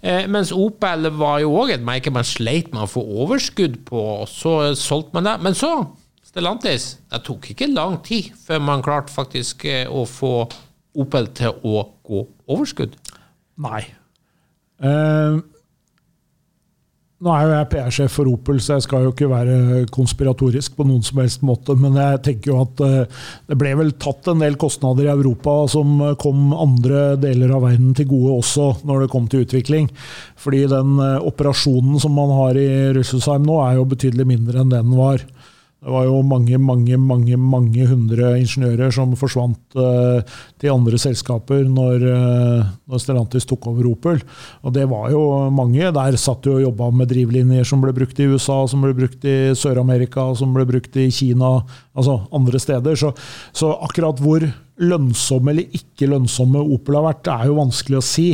[0.03, 4.01] Eh, mens Opel var jo òg et merke man sleit med å få overskudd på,
[4.23, 5.37] og så solgte man det.
[5.45, 5.71] Men så,
[6.31, 10.35] Stellantis, det tok ikke lang tid før man klarte faktisk eh, å få
[11.01, 12.21] Opel til å gå
[12.51, 12.97] overskudd.
[13.63, 13.81] Nei.
[14.83, 15.35] Eh,
[17.21, 20.87] nå er jo jeg PR-sjef for Opel, så jeg skal jo ikke være konspiratorisk på
[20.87, 23.21] noen som helst måte, men jeg tenker jo at eh,
[23.51, 27.91] det ble vel tatt en del kostnader i Europa som kom andre deler av verden
[27.95, 29.91] til gode også, når det kom til utvikling.
[30.39, 34.83] Fordi den operasjonen som man har i Russelsheim nå, er jo betydelig mindre enn det
[34.83, 35.27] den var.
[35.81, 40.21] Det var jo mange, mange, mange mange hundre ingeniører som forsvant uh,
[40.61, 44.21] til andre selskaper når, uh, når Stellantis tok over Opel.
[44.61, 45.81] Og det var jo mange.
[45.81, 49.25] Der satt du og jobba med drivlinjer som ble brukt i USA, som ble brukt
[49.25, 51.55] i Sør-Amerika, som ble brukt i Kina,
[51.97, 52.97] altså andre steder.
[52.99, 53.11] Så,
[53.55, 54.45] så akkurat hvor
[54.81, 58.25] lønnsomme eller ikke lønnsomme Opel har vært, er jo vanskelig å si.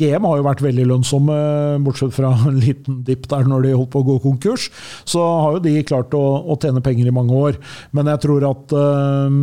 [0.00, 1.36] GM har jo vært veldig lønnsomme,
[1.84, 4.70] bortsett fra en liten dipp der når de holdt på å gå konkurs.
[5.04, 7.60] Så har jo de klart å, å tjene penger i mange år.
[7.96, 9.38] Men jeg tror at øh,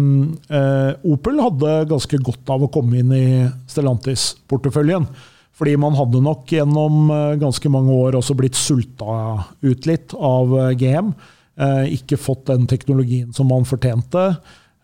[0.50, 3.28] øh, Opel hadde ganske godt av å komme inn i
[3.70, 5.10] Stellantis-porteføljen.
[5.58, 10.54] Fordi man hadde nok gjennom eh, ganske mange år også blitt sulta ut litt av
[10.78, 11.16] GM.
[11.58, 14.30] Eh, ikke fått den teknologien som man fortjente.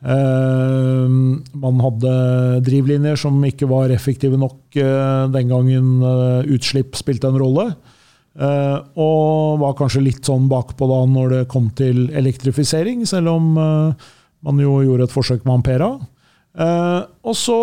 [0.03, 1.17] Eh,
[1.53, 2.13] man hadde
[2.65, 5.91] drivlinjer som ikke var effektive nok eh, den gangen
[6.49, 7.67] utslipp spilte en rolle.
[8.33, 14.61] Og var kanskje litt sånn bakpå da når det kom til elektrifisering, selv om man
[14.63, 15.91] jo gjorde et forsøk med Ampera.
[17.21, 17.59] Og så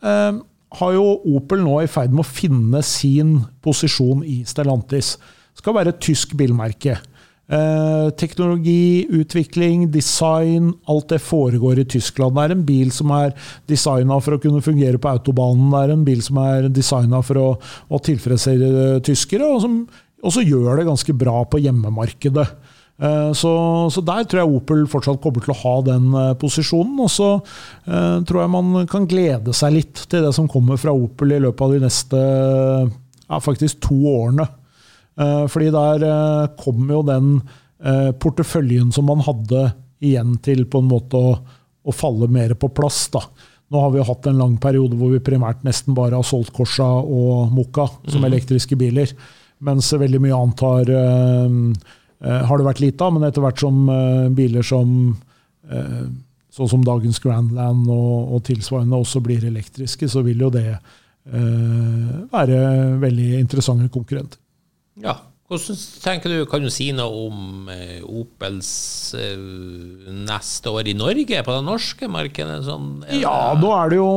[0.00, 1.04] har jo
[1.36, 5.18] Opel nå i ferd med å finne sin posisjon i Stellantis.
[5.52, 6.96] Skal være et tysk bilmerke.
[7.44, 12.36] Eh, teknologi, utvikling, design, alt det foregår i Tyskland.
[12.38, 13.34] Det er en bil som er
[13.68, 15.68] designa for å kunne fungere på autobanen.
[15.74, 17.48] Det er en bil som er designa for å,
[17.92, 19.76] å tilfredsstille tyskere, og som
[20.24, 22.48] også gjør det ganske bra på hjemmemarkedet.
[23.02, 23.52] Eh, Så,
[23.92, 26.96] så der tror jeg Opel fortsatt kommer til å ha den eh, posisjonen.
[27.04, 30.96] Og så eh, tror jeg man kan glede seg litt til det som kommer fra
[30.96, 34.48] Opel i løpet av de neste ja, faktisk to årene.
[35.20, 36.06] Eh, Fordi der
[36.60, 37.36] kom jo den
[37.84, 39.68] eh, porteføljen som man hadde
[40.04, 41.36] igjen til på en måte å,
[41.84, 43.06] å falle mer på plass.
[43.14, 43.22] da.
[43.72, 46.52] Nå har vi jo hatt en lang periode hvor vi primært nesten bare har solgt
[46.54, 49.14] Corsa og Moka som elektriske biler.
[49.64, 51.56] Mens veldig mye annet har, eh,
[52.26, 53.16] eh, har det vært lite av.
[53.16, 55.16] Men etter hvert som uh, biler som
[55.72, 56.04] uh,
[56.54, 62.12] sånn som dagens Grandland og, og tilsvarende også blir elektriske, så vil jo det eh,
[62.30, 62.58] være
[63.02, 64.38] veldig interessante konkurrenter.
[65.02, 65.18] Ja.
[65.44, 68.70] Hvordan tenker du, Kan du si noe om eh, Opels
[69.18, 69.36] eh,
[70.24, 72.62] neste år i Norge, på det norske markedet?
[72.64, 74.08] Sånn, Ja, nå er det jo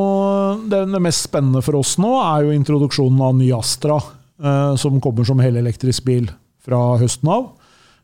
[0.71, 3.99] det, det mest spennende for oss nå er jo introduksjonen av ny Astra,
[4.39, 6.31] eh, som kommer som helelektrisk bil
[6.63, 7.53] fra høsten av.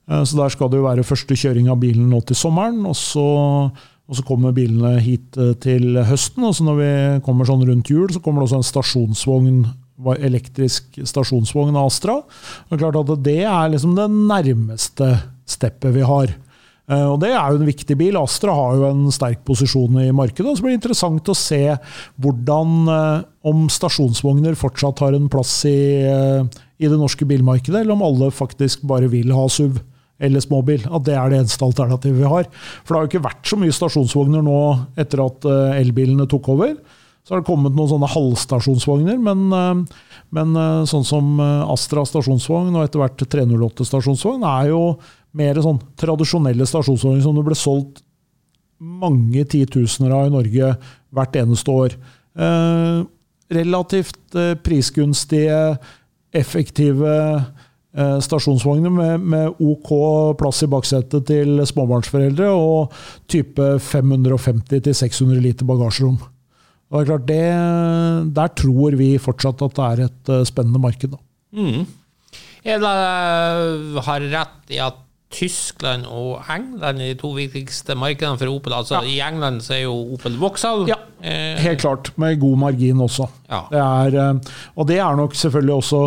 [0.04, 3.24] Så der skal det jo være første kjøring av bilen nå til sommeren, og så,
[3.72, 6.44] og så kommer bilene hit til høsten.
[6.44, 6.90] Og så når vi
[7.24, 9.62] kommer sånn rundt jul, så kommer det også en stasjonsvogn,
[10.20, 12.22] elektrisk stasjonsvogn Astra.
[12.70, 15.12] Det er klart at det er liksom det nærmeste
[15.46, 16.34] steppet vi har.
[16.90, 18.18] Eh, Og Det er jo en viktig bil.
[18.18, 20.48] Astra har jo en sterk posisjon i markedet.
[20.50, 21.78] og Så blir det interessant å se
[22.20, 26.44] hvordan, eh, om stasjonsvogner fortsatt har en plass i, eh,
[26.80, 29.80] i det norske bilmarkedet, eller om alle faktisk bare vil ha SUV
[30.20, 30.86] eller småbil.
[30.94, 32.46] At det er det eneste alternativet vi har.
[32.84, 35.42] For det har jo ikke vært så mye stasjonsvogner nå etter at
[35.80, 36.76] elbilene tok over.
[37.24, 40.00] Så har det kommet noen sånne halvstasjonsvogner, men, eh,
[40.36, 44.82] men eh, sånn som eh, Astra stasjonsvogn og etter hvert 308 stasjonsvogn er jo
[45.40, 48.04] mer sånn tradisjonelle stasjonsvogner som det ble solgt
[48.84, 50.74] mange titusener av i Norge
[51.16, 51.96] hvert eneste år.
[52.36, 53.00] Eh,
[53.54, 55.78] relativt prisgunstige,
[56.36, 57.16] effektive
[57.96, 59.94] eh, stasjonsvogner med, med OK
[60.42, 62.92] plass i baksetet til småbarnsforeldre og
[63.32, 66.20] type 550-600 liter bagasjerom.
[66.94, 70.82] Og det er klart, det, Der tror vi fortsatt at det er et eh, spennende
[70.82, 71.16] marked.
[72.64, 72.92] Er det,
[74.06, 75.00] har rett i at
[75.34, 78.76] Tyskland og England er de to viktigste markedene for Opel?
[78.78, 83.02] Altså I England så er jo Opel Vauxhall Ja, eh, Helt klart, med god margin
[83.02, 83.26] også.
[83.50, 83.64] Ja.
[83.72, 86.06] Det er, eh, og det er nok selvfølgelig også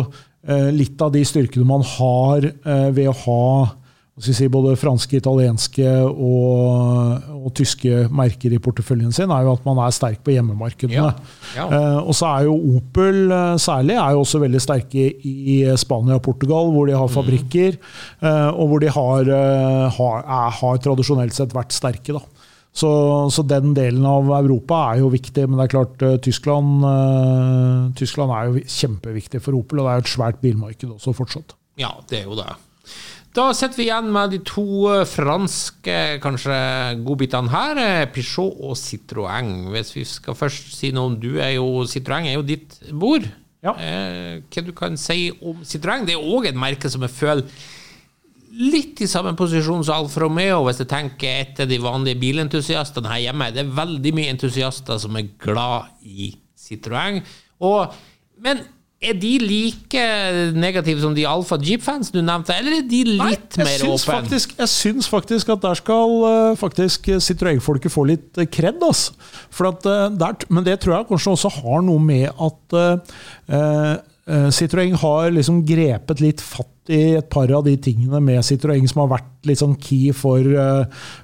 [0.71, 2.45] litt av de styrkene man har
[2.95, 3.86] ved å ha jeg
[4.17, 9.81] si, både franske, italienske og, og tyske merker i porteføljen sin, er jo at man
[9.83, 10.97] er sterk på hjemmemarkedene.
[10.97, 11.11] Ja.
[11.57, 11.67] Ja.
[11.67, 16.17] Eh, og så er jo Opel eh, særlig er jo også veldig sterke i Spania
[16.17, 19.31] og Portugal, hvor de har fabrikker, eh, og hvor de har,
[19.99, 22.17] har, er, har tradisjonelt sett vært sterke.
[22.17, 22.23] da.
[22.77, 22.89] Så,
[23.33, 26.85] så den delen av Europa er jo viktig, men det er klart Tyskland,
[27.97, 31.57] Tyskland er jo kjempeviktig for Opel, og det er jo et svært bilmarked også fortsatt.
[31.81, 32.51] Ja, det er jo det.
[33.37, 36.55] Da sitter vi igjen med de to eh, franske kanskje
[37.05, 39.51] godbitene her, eh, Peugeot og Citroën.
[39.75, 43.27] Hvis vi skal først si noe om du er jo, Citroën er jo ditt bord.
[43.61, 43.75] Ja.
[43.77, 46.07] Eh, hva du kan si om Citroën?
[46.07, 47.45] Det er òg et merke som jeg føler
[48.57, 53.27] litt i samme posisjon som Alfa Romeo, hvis jeg tenker etter de vanlige bilentusiastene her
[53.27, 53.51] hjemme.
[53.53, 57.21] Det er veldig mye entusiaster som er glad i Citroën.
[57.69, 57.93] Og,
[58.41, 58.65] men
[58.97, 60.05] er de like
[60.57, 64.39] negative som de Alfa Jeep-fans du nevnte, eller er de litt Nei, mer åpne?
[64.39, 68.81] jeg syns faktisk at der skal uh, faktisk Citroën-folket få litt eh, kred.
[68.87, 69.11] ass.
[69.53, 72.77] For at, eh, der, men det tror jeg kanskje også har noe med at
[73.53, 73.97] uh,
[74.51, 79.05] Citroën har liksom grepet litt fatt i et par av de tingene med Citroën som
[79.05, 80.43] har vært litt sånn key for,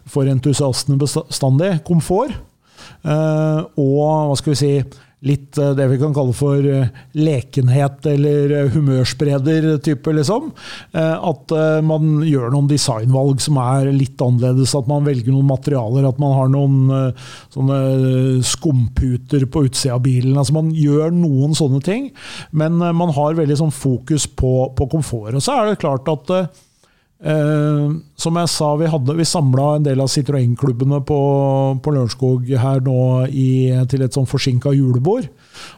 [0.08, 1.74] for entusiastene bestandig.
[1.88, 2.36] Komfort.
[3.04, 3.98] Og
[4.30, 4.72] hva skal vi si
[5.24, 10.50] litt eh, det vi kan kalle for eh, lekenhet eller eh, humørspreder-type, liksom.
[10.92, 11.54] Eh, At
[11.86, 14.74] man gjør noen designvalg som er litt annerledes.
[14.78, 17.14] At man velger noen materialer, at man har noen
[17.54, 17.80] sånne
[18.48, 20.36] skumputer på utsida av bilen.
[20.38, 22.10] Altså Man gjør noen sånne ting,
[22.52, 25.34] men man har veldig sånn fokus på, på komfort.
[25.38, 26.36] Og så er det klart at
[27.24, 31.20] eh, som jeg sa, vi, hadde, vi samla en del av Citroën-klubbene på,
[31.84, 32.98] på Lørenskog her nå
[33.30, 33.50] i,
[33.92, 35.30] til et sånn forsinka julebord.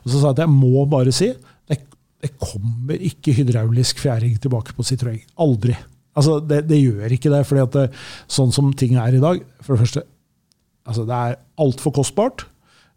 [0.04, 1.32] Og så sa jeg at jeg må bare si
[1.70, 1.82] det,
[2.26, 5.22] det kommer ikke hydraulisk fjæring tilbake på Citroën.
[5.46, 5.78] Aldri.
[6.16, 7.86] Altså, det, det gjør ikke det, fordi at det,
[8.32, 10.06] sånn som ting er i dag For det første,
[10.88, 12.46] altså, det er altfor kostbart.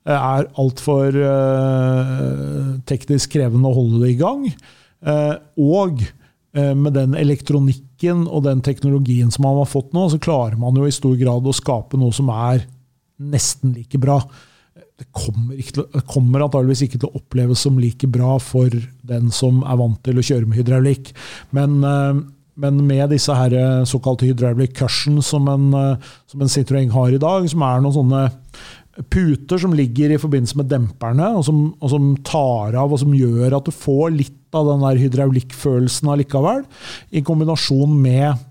[0.07, 4.47] Det er altfor eh, teknisk krevende å holde det i gang.
[5.05, 6.05] Eh, og
[6.57, 10.87] med den elektronikken og den teknologien som man har fått nå, så klarer man jo
[10.89, 12.63] i stor grad å skape noe som er
[13.19, 14.21] nesten like bra.
[14.99, 18.73] Det kommer, ikke det kommer antageligvis ikke til å oppleves som like bra for
[19.07, 21.13] den som er vant til å kjøre med hydraulikk.
[21.55, 22.21] Men, eh,
[22.59, 27.15] men med disse her eh, såkalte hydraulic cushion som en, eh, som en Citroën har
[27.15, 28.25] i dag, som er noen sånne
[29.07, 33.15] puter som ligger i forbindelse med demperne, og som, og som tar av og som
[33.15, 36.65] gjør at du får litt av den der hydraulikkfølelsen allikevel,
[37.11, 38.47] i kombinasjon med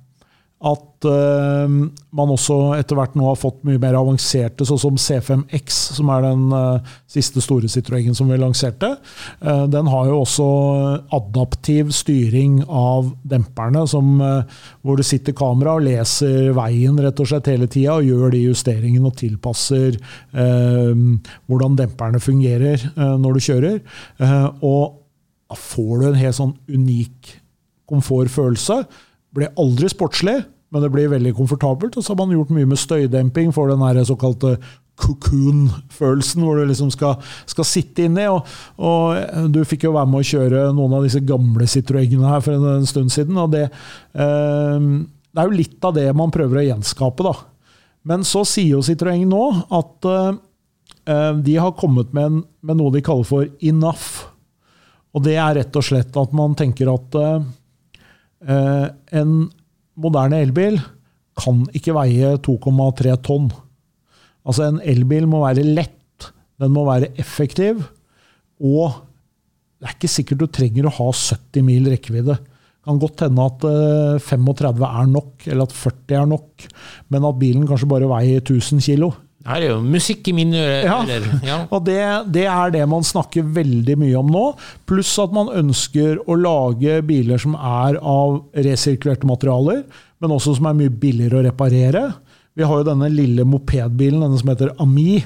[0.58, 5.78] at uh, man også etter hvert nå har fått mye mer avanserte, sånn som C5X,
[6.00, 8.96] som er den uh, siste store Citroën som vi lanserte.
[9.38, 10.48] Uh, den har jo også
[11.14, 14.18] adaptiv styring av demperne, som,
[14.82, 18.46] hvor det sitter kamera og leser veien rett og slett hele tida, og gjør de
[18.48, 19.98] justeringene og tilpasser
[20.34, 23.80] hvordan demperne fungerer når du kjører.
[24.66, 25.07] Og
[25.48, 27.36] da får du en helt sånn unik
[27.88, 28.82] komfortfølelse.
[29.36, 30.42] Blir aldri sportslig,
[30.74, 31.96] men det blir veldig komfortabelt.
[31.96, 34.58] Og så har man gjort mye med støydemping for den her såkalte
[34.98, 37.20] cocoon-følelsen, hvor du liksom skal,
[37.50, 38.26] skal sitte inni.
[38.32, 38.48] Og,
[38.82, 42.58] og du fikk jo være med å kjøre noen av disse gamle Citroëngene her for
[42.58, 43.38] en, en stund siden.
[43.38, 43.68] og det,
[44.18, 44.90] eh,
[45.32, 47.36] det er jo litt av det man prøver å gjenskape, da.
[48.08, 49.44] Men så sier jo Citroën nå
[49.78, 50.32] at eh,
[51.44, 54.26] de har kommet med, en, med noe de kaller for enough.
[55.18, 58.86] Og det er rett og slett at man tenker at eh,
[59.18, 59.32] en
[59.98, 60.78] moderne elbil
[61.38, 63.50] kan ikke veie 2,3 tonn.
[64.48, 66.30] Altså En elbil må være lett,
[66.62, 67.82] den må være effektiv,
[68.62, 69.02] og
[69.78, 72.38] det er ikke sikkert du trenger å ha 70 mil rekkevidde.
[72.38, 76.68] Det kan godt hende at eh, 35 er nok, eller at 40 er nok,
[77.14, 79.12] men at bilen kanskje bare veier 1000 kilo.
[79.48, 80.98] Her er jo musikk i mine Ja.
[81.06, 81.28] ører.
[81.48, 81.58] Ja.
[81.74, 81.98] Og det,
[82.36, 84.44] det er det man snakker veldig mye om nå.
[84.90, 89.86] Pluss at man ønsker å lage biler som er av resirkulerte materialer,
[90.20, 92.04] men også som er mye billigere å reparere.
[92.58, 95.22] Vi har jo denne lille mopedbilen, denne som heter Ami,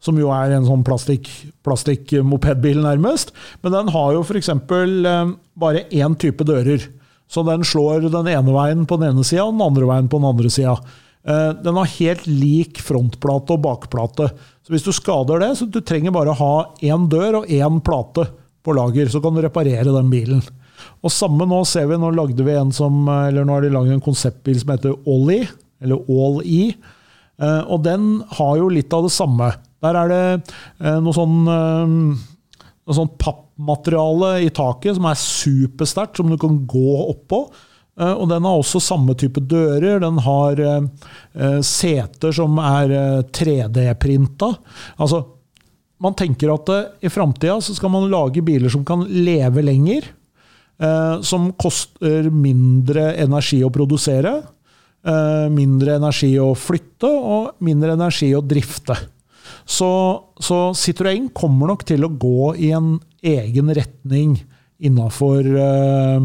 [0.00, 3.32] som jo er en sånn plastikk- plastikk-mopedbil, nærmest.
[3.64, 4.48] Men den har jo f.eks.
[4.54, 6.84] Eh, bare én type dører.
[7.28, 10.20] Så den slår den ene veien på den ene sida og den andre veien på
[10.22, 10.76] den andre sida.
[11.26, 14.30] Eh, Den har helt lik frontplate og bakplate.
[14.62, 16.52] Så hvis du skader det, så du trenger bare ha
[16.84, 18.28] én dør og én plate
[18.64, 20.42] på lager, så kan du reparere den bilen.
[21.02, 23.96] Og samme nå ser vi, nå lagde vi en som, eller nå har de laget
[23.96, 25.48] en konseptbil som heter All-E,
[25.82, 26.74] eller All-E.
[27.38, 29.52] Eh, Og den har jo litt av det samme.
[29.82, 30.22] Der er det
[30.82, 31.92] eh, noe sånn, eh,
[32.88, 37.44] noe sånn pappmateriale i taket som er supersterkt, som du kan gå oppå.
[37.98, 40.00] Eh, Og den har også samme type dører.
[40.02, 40.86] Den har eh,
[41.34, 44.52] eh, seter som er eh, 3D-printa.
[44.98, 45.24] Altså,
[45.98, 46.70] man tenker at
[47.02, 50.14] i framtida så skal man lage biler som kan leve lenger.
[51.26, 54.44] som koster mindre energi å produsere.
[55.50, 58.94] mindre energi å flytte og mindre energi å drifte.
[59.66, 59.90] Så,
[60.38, 64.38] så Citroën kommer nok til å gå i en egen retning
[64.78, 66.22] innafor uh,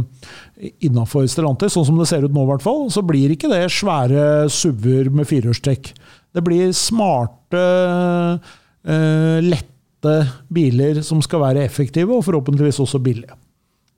[0.84, 2.86] innafor Stellantis, sånn som det ser ut nå i hvert fall.
[2.93, 5.93] Så blir ikke det svære SUV-er med firehjulstrekk.
[6.34, 7.64] Det blir smarte,
[8.86, 10.18] eh, lette
[10.51, 13.38] biler som skal være effektive, og forhåpentligvis også billige.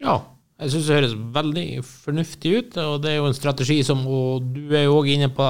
[0.04, 0.20] Ja,
[0.62, 4.46] jeg syns det høres veldig fornuftig ut, og det er jo en strategi som Og
[4.56, 5.44] du er jo òg inne på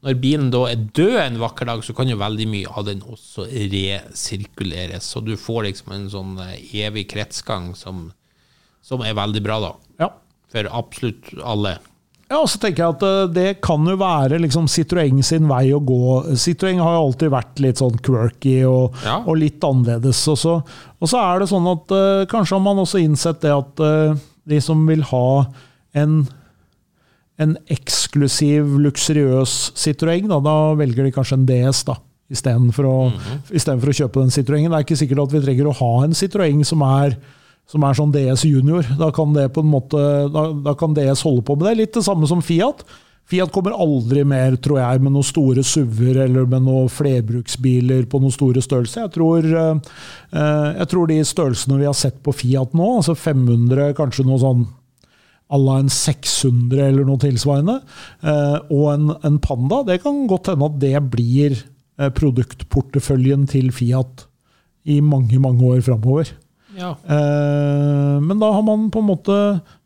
[0.00, 3.02] når bilen da er død en vakker dag, så kan jo veldig mye av den
[3.04, 5.04] også resirkuleres.
[5.04, 6.56] Så du får liksom en sånn eh,
[6.86, 8.06] evig kretsgang som,
[8.80, 9.72] som er veldig bra, da.
[10.00, 10.08] Ja.
[10.50, 11.76] For absolutt alle.
[12.30, 15.72] Ja, og så tenker jeg at eh, Det kan jo være liksom Citroën sin vei
[15.74, 16.00] å gå.
[16.38, 19.16] Citroën har jo alltid vært litt sånn quirky og, Ja.
[19.24, 20.20] og litt annerledes.
[20.30, 20.56] Og så,
[21.00, 24.14] og så er det sånn at uh, kanskje har man også innsett det at uh,
[24.50, 25.24] de som vil ha
[25.98, 26.20] en,
[27.42, 31.96] en eksklusiv, luksuriøs Citroën, da, da velger de kanskje en DS da,
[32.30, 32.96] istedenfor å,
[33.50, 34.68] istedenfor å kjøpe den Citroën.
[34.70, 37.18] Det er ikke sikkert at vi trenger å ha en Citroën som er
[37.70, 38.86] som er sånn DS junior.
[38.98, 39.36] Da kan,
[39.68, 40.00] måte,
[40.32, 41.76] da, da kan DS holde på med det.
[41.78, 42.82] Litt det samme som Fiat.
[43.30, 48.18] Fiat kommer aldri mer, tror jeg, med noen store SUV-er eller med noen flerbruksbiler på
[48.22, 49.04] noen store størrelser.
[49.04, 50.00] Jeg tror, eh,
[50.80, 54.66] jeg tror de størrelsene vi har sett på Fiat nå, altså 500, kanskje noe sånn
[55.50, 57.80] à la en 600 eller noe tilsvarende,
[58.22, 63.70] eh, og en, en Panda, det kan godt hende at det blir eh, produktporteføljen til
[63.74, 64.26] Fiat
[64.90, 66.30] i mange, mange år framover.
[66.76, 66.94] Ja.
[67.04, 69.36] Eh, men da har man på en måte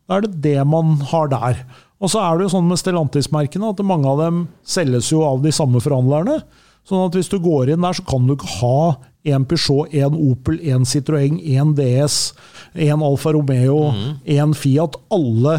[0.05, 1.63] Da er det det man har der.
[1.97, 5.41] Og så er det jo sånn med Stellantis-merkene at mange av dem selges jo av
[5.41, 6.43] de samme forhandlerne.
[6.85, 8.81] Sånn at hvis du går inn der, så kan du ikke ha
[9.25, 12.35] én Peugeot, én Opel, én Citroën, én DS,
[12.77, 13.89] én Alfa Romeo,
[14.21, 14.99] én Fiat.
[15.09, 15.57] Alle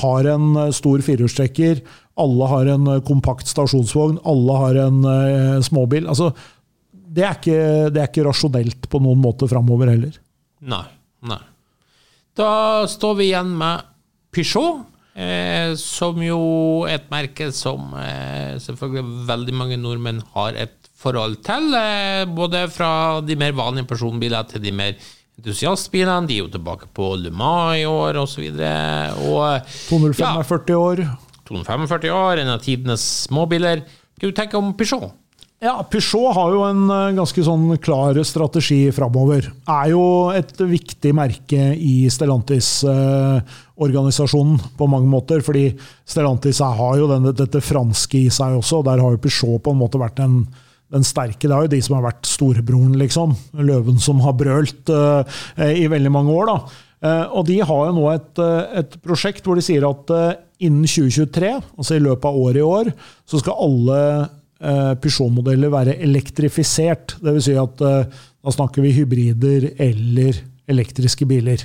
[0.00, 1.82] har en eh, stor firehjulstrekker.
[2.22, 4.18] Alle har en eh, kompakt stasjonsvogn.
[4.28, 6.08] Alle har en eh, småbil.
[6.08, 6.32] Altså,
[7.12, 7.62] det er, ikke,
[7.92, 10.16] det er ikke rasjonelt på noen måte framover heller.
[10.62, 10.84] Nei.
[11.26, 11.40] nei.
[12.38, 12.50] Da
[12.88, 13.82] står vi igjen med
[14.32, 14.84] Peugeot,
[15.18, 16.38] eh, som jo
[16.88, 21.74] er et merke som eh, selvfølgelig veldig mange nordmenn har et forhold til.
[21.76, 22.92] Eh, både fra
[23.26, 24.94] de mer vanlige personbiler til de mer
[25.40, 26.28] entusiastbilene.
[26.30, 28.46] De er jo tilbake på Le Mans i år, osv.
[28.52, 30.32] Og, og 205 Ja.
[30.38, 31.04] er 40 år.
[31.48, 33.82] 245 år, en av tidenes småbiler.
[34.20, 35.10] Hva du tenker om Peugeot?
[35.62, 39.46] Ja, Peugeot har jo en eh, ganske sånn klar strategi framover.
[39.70, 45.38] Er jo et viktig merke i Stellantis-organisasjonen på mange måter.
[45.46, 49.62] Fordi Stellantis har jo denne, dette franske i seg også, og der har jo Peugeot
[49.62, 50.50] på en måte vært den,
[50.90, 51.46] den sterke.
[51.46, 53.38] Det er jo de som har vært storebroren, liksom.
[53.62, 55.22] Løven som har brølt eh,
[55.78, 56.58] i veldig mange år, da.
[57.06, 60.42] Eh, og de har jo nå et, eh, et prosjekt hvor de sier at eh,
[60.66, 62.90] innen 2023, altså i løpet av året i år,
[63.30, 64.26] så skal alle eh,
[65.02, 67.16] Peugeot-modeller være elektrifisert.
[67.22, 67.46] Dvs.
[67.48, 70.38] Si at eh, da snakker vi hybrider eller
[70.70, 71.64] elektriske biler.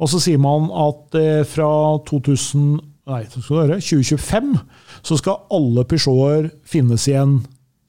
[0.00, 1.70] Og så sier man at eh, fra
[2.08, 4.54] 2000, nei, høre, 2025
[5.06, 7.40] så skal alle Peugeoter finnes i en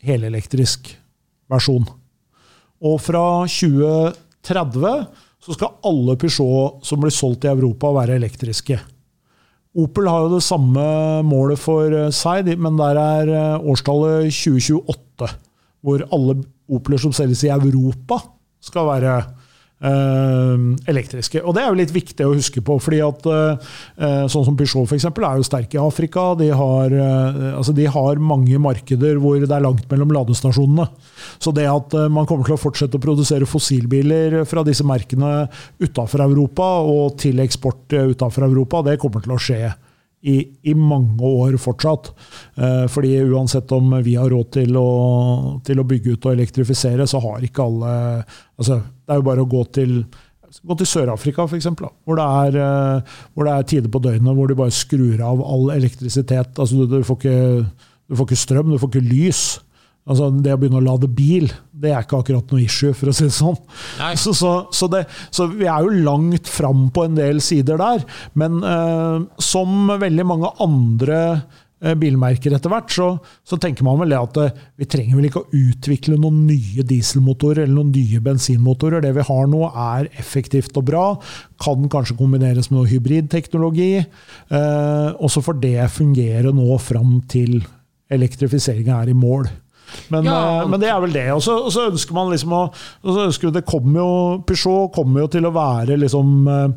[0.04, 0.94] helelektrisk
[1.52, 1.88] versjon.
[2.82, 5.06] Og fra 2030
[5.42, 8.80] så skal alle Peugeot som blir solgt i Europa, være elektriske.
[9.80, 10.84] Opel har jo det samme
[11.24, 15.30] målet for eh, seg, men der er eh, årstallet 2028.
[15.82, 16.42] Hvor alle
[16.72, 18.20] Opeler som selges i Europa,
[18.64, 19.16] skal være
[19.82, 21.42] elektriske.
[21.42, 24.58] Og det er jo litt viktig å huske på, fordi at eh, eh, sånn som
[24.58, 26.32] Peugeot eksempel, er jo sterk i Afrika.
[26.38, 30.88] De har, eh, altså de har mange markeder hvor det er langt mellom ladestasjonene.
[31.42, 35.48] Så det at eh, man kommer til å fortsette å produsere fossilbiler fra disse merkene
[35.82, 39.64] utafor Europa og til eksport utafor Europa, det kommer til å skje
[40.22, 40.38] i,
[40.70, 42.12] i mange år fortsatt.
[42.56, 44.90] Eh, fordi uansett om vi har råd til å,
[45.66, 47.94] til å bygge ut og elektrifisere, så har ikke alle
[48.58, 50.04] altså, Det er jo bare å gå til
[50.68, 54.74] Gå til Sør-Afrika, f.eks., hvor, eh, hvor det er tider på døgnet hvor de bare
[54.76, 56.60] skrur av all elektrisitet.
[56.60, 59.46] Altså, du, du, får ikke, du får ikke strøm, du får ikke lys.
[60.10, 63.16] Altså, det å begynne å lade bil, det er ikke akkurat noe issue, for å
[63.16, 63.58] si det sånn.
[64.18, 68.06] Så, så, så, det, så vi er jo langt fram på en del sider der.
[68.38, 73.12] Men eh, som veldig mange andre eh, bilmerker etter hvert, så,
[73.46, 76.88] så tenker man vel det at eh, vi trenger vel ikke å utvikle noen nye
[76.90, 79.06] dieselmotorer eller noen nye bensinmotorer.
[79.06, 81.08] Det vi har nå er effektivt og bra.
[81.62, 83.92] Kan kanskje kombineres med noe hybridteknologi.
[84.02, 87.60] Eh, og så får det fungere nå fram til
[88.12, 89.46] elektrifiseringa er i mål.
[90.10, 90.62] Men, Ja.
[90.62, 91.28] eh, men det er vel det.
[91.34, 92.64] Og så, ønsker man liksom å
[93.04, 96.70] ønsker det kommer jo, Peugeot kommer jo til å være liksom eh,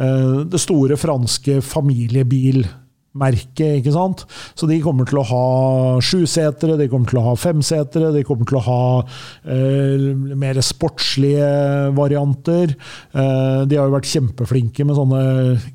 [0.00, 4.24] eh, det store franske familiebilmerket, ikke sant?
[4.54, 8.46] Så de kommer til å ha sjusetere, de kommer til å ha femsetere, de kommer
[8.48, 10.06] til å ha uh,
[10.38, 11.48] mer sportslige
[11.96, 12.74] varianter.
[13.14, 15.22] Uh, de har jo vært kjempeflinke med sånne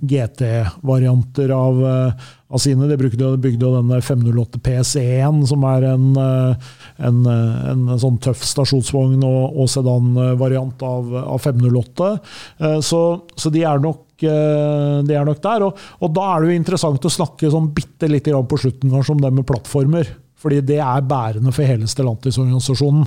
[0.05, 2.87] GT-varianter av, eh, av sine.
[2.87, 6.71] De bygde jo denne 508 PC1, som er en, eh,
[7.07, 12.11] en, eh, en sånn tøff stasjonsvogn og, og sedanvariant av, av 508.
[12.59, 13.01] Eh, Så,
[13.35, 15.65] så de er nok de er nok der.
[15.65, 19.19] Og, og da er det jo interessant å snakke sånn bitte lite på slutten om
[19.19, 20.07] det med plattformer.
[20.39, 23.03] Fordi det er bærende for hele Stellantis-organisasjonen.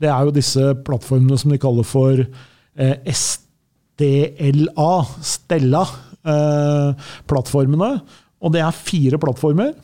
[0.00, 5.84] Det er jo disse plattformene som de kaller for eh, SDLA, Stella,
[6.24, 7.92] eh, plattformene.
[8.40, 9.74] Og det er fire plattformer.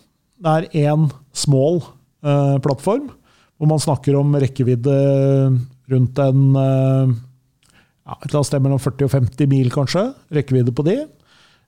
[0.40, 1.80] Det er én small
[2.24, 3.10] eh, plattform,
[3.56, 4.96] hvor man snakker om rekkevidde
[5.92, 7.14] rundt en eh,
[8.06, 10.04] ja, et eller annet sted mellom 40 og 50 mil, kanskje.
[10.34, 10.98] Rekkevidde på de.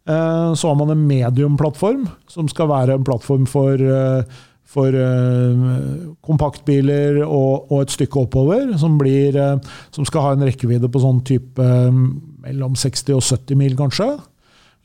[0.09, 4.23] Eh, Så har man en medium-plattform, som skal være en plattform for, eh,
[4.69, 5.67] for eh,
[6.25, 9.57] kompaktbiler og, og et stykke oppover, som, blir, eh,
[9.91, 11.69] som skal ha en rekkevidde på sånn type
[12.45, 14.13] mellom 60 og 70 mil, kanskje.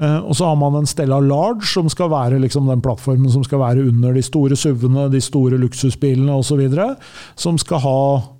[0.01, 3.43] Eh, Og så har man en Stella Large, som skal være liksom den plattformen som
[3.45, 6.63] skal være under de store SUV-ene, de store luksusbilene osv.,
[7.35, 7.99] som skal ha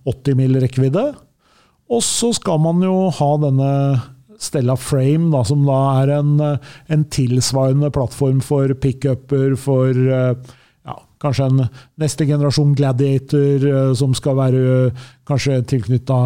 [0.10, 1.12] 80 mil rekkevidde.
[1.94, 3.70] Og så skal man jo ha denne
[4.44, 6.58] Stella Frame, da, som da er en, eh,
[6.90, 10.36] en tilsvarende plattform for pickuper, for eh,
[10.84, 11.70] ja, kanskje en
[12.02, 14.92] neste generasjon Gladiator, som skal være
[15.30, 16.18] kanskje tilknytta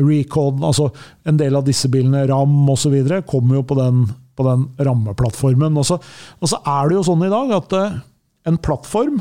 [0.00, 0.64] Recon.
[0.64, 0.88] Altså
[1.24, 2.96] en del av disse bilene, Ram osv.,
[3.28, 5.76] kommer jo på den, på den rammeplattformen.
[5.80, 5.98] Og så,
[6.40, 8.00] og så er det jo sånn i dag at eh,
[8.50, 9.20] en plattform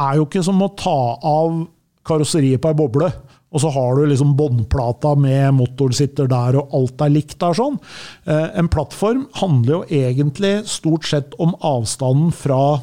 [0.00, 1.64] er jo ikke som å ta av
[2.04, 3.08] karosseriet på ei boble
[3.54, 7.54] og så har du liksom båndplata med motoren sitter der, og alt er likt der
[7.54, 7.78] sånn.
[8.26, 12.80] Eh, En plattform handler jo egentlig stort sett om avstanden fra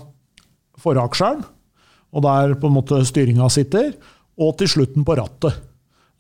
[0.80, 1.44] foraksjeren,
[2.12, 3.92] og der på en måte styringa sitter,
[4.40, 5.60] og til slutten på rattet.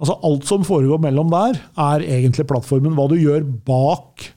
[0.01, 2.95] Altså Alt som foregår mellom der, er egentlig plattformen.
[2.97, 4.33] Hva du gjør bak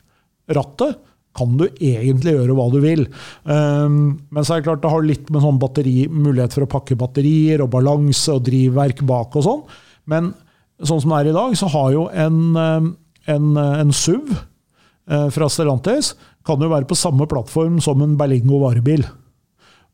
[0.53, 1.01] rattet,
[1.35, 3.09] kan du egentlig gjøre hva du vil.
[3.43, 6.71] Um, men så er det klart det har litt med sånn batteri, mulighet for å
[6.77, 9.65] pakke batterier og balanse og drivverk bak og sånn.
[10.11, 10.31] Men
[10.79, 12.93] sånn som det er i dag, så har jo en, um,
[13.31, 16.13] en, en SUV eh, fra Stellantis
[16.47, 19.05] kan jo være på samme plattform som en Berlingo varebil.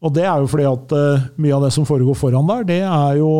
[0.01, 2.81] Og det er jo fordi at eh, mye av det som foregår foran der, det
[2.85, 3.33] er jo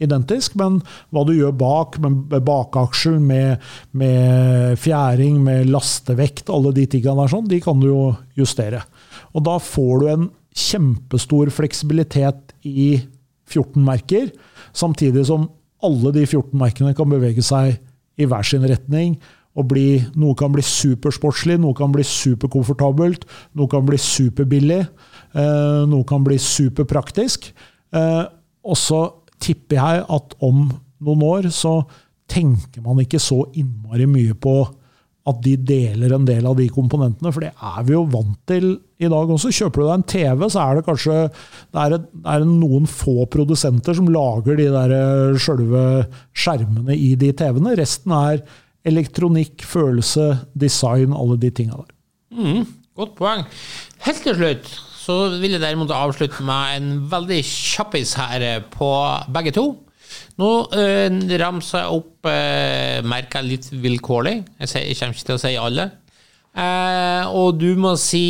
[0.00, 0.80] identisk, men
[1.12, 7.32] hva du gjør bak, med bakaksjel, med, med fjæring, med lastevekt, alle de tingene der,
[7.32, 8.04] sånn, de kan du jo
[8.38, 8.82] justere.
[9.34, 12.92] Og da får du en kjempestor fleksibilitet i
[13.50, 14.30] 14 merker,
[14.76, 15.48] samtidig som
[15.84, 17.78] alle de 14 merkene kan bevege seg
[18.20, 19.16] i hver sin retning.
[19.58, 23.24] Og bli, noe kan bli supersportslig, noe kan bli superkomfortabelt,
[23.58, 24.84] noe kan bli superbillig,
[25.34, 27.50] eh, noe kan bli superpraktisk.
[27.90, 28.24] Eh,
[28.62, 29.00] og så
[29.42, 30.68] tipper jeg at om
[31.00, 31.80] noen år så
[32.30, 34.60] tenker man ikke så innmari mye på
[35.28, 38.70] at de deler en del av de komponentene, for det er vi jo vant til
[39.00, 39.52] i dag også.
[39.52, 42.88] Kjøper du deg en TV, så er det kanskje det er, et, det er noen
[42.88, 45.84] få produsenter som lager de der eh, sjølve
[46.32, 47.76] skjermene i de TV-ene.
[47.78, 48.42] Resten er
[48.88, 52.64] elektronikk, følelse, design, alle de tinga der.
[52.96, 53.44] Godt poeng.
[54.06, 58.90] Helt til slutt så vil jeg derimot avslutte med en veldig kjappis her eh, på
[59.32, 59.64] begge to.
[60.40, 61.08] Nå eh,
[61.40, 64.36] ramser jeg opp eh, merker litt vilkårlig.
[64.60, 65.86] Jeg, sier, jeg kommer ikke til å si alle.
[66.52, 68.24] Eh, og du må si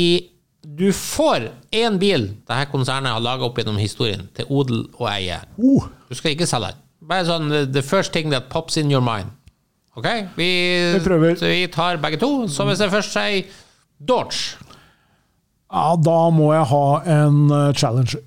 [0.60, 5.38] Du får én bil dette konsernet har laga opp gjennom historien, til odel og eie.
[5.56, 6.82] Uh, Du skal ikke selge den.
[7.10, 9.30] Bare sånn the- the first thing that pops in your mind.
[9.96, 10.06] Ok?
[10.36, 10.50] Vi,
[11.40, 12.46] vi tar begge to.
[12.48, 13.48] Så hvis jeg først sier
[13.98, 14.56] Dodge
[15.70, 18.22] ja, da må jeg ha en eh, Challenger.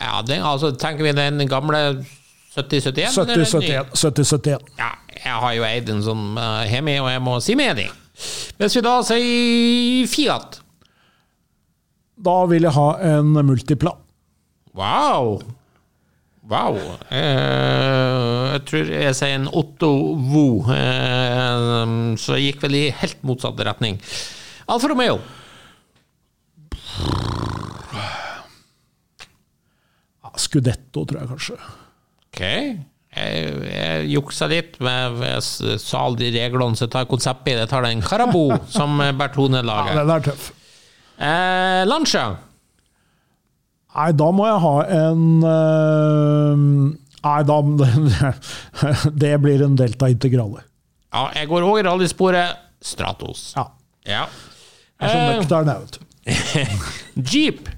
[0.00, 2.04] Ja, den, altså tenker vi den gamle
[2.54, 3.18] 7071?
[3.18, 3.46] eller den nye?
[3.46, 3.98] 7071.
[4.00, 4.72] 7071.
[4.78, 7.88] Ja, jeg har jo eid en sånn uh, hjemme, og jeg må si med enig.
[8.60, 10.60] Hvis vi da sier Fiat
[12.22, 13.96] Da vil jeg ha en Multipla.
[14.78, 15.40] Wow!
[16.44, 16.76] Wow.
[17.08, 19.90] Eh, jeg tror jeg sier en Otto
[20.28, 20.44] Vo,
[20.74, 23.96] eh, så jeg gikk vel i helt motsatt retning.
[24.68, 25.22] Alfa Romeo.
[30.24, 31.56] Ja, Scudetto, tror jeg kanskje.
[32.28, 32.42] Ok.
[33.14, 37.54] Jeg, jeg juksa litt med jeg sa alle de reglene, så jeg tar konseptet i
[37.54, 37.62] det.
[37.66, 40.00] Jeg tar den Karabo, som Bertone Ja, lager.
[40.00, 40.48] den er tøff.
[41.14, 42.24] Eh, Lancia.
[43.94, 46.62] Nei, da må jeg ha en eh,
[47.24, 47.60] Nei, da
[49.22, 50.64] Det blir en Delta Integrale.
[51.14, 53.52] Ja, jeg går over rallysporet Stratos.
[53.54, 53.68] Ja.
[54.10, 54.24] Ja.
[54.98, 56.10] Jeg er så Eh, nøktern, jeg, vet du.
[57.32, 57.68] Jeep.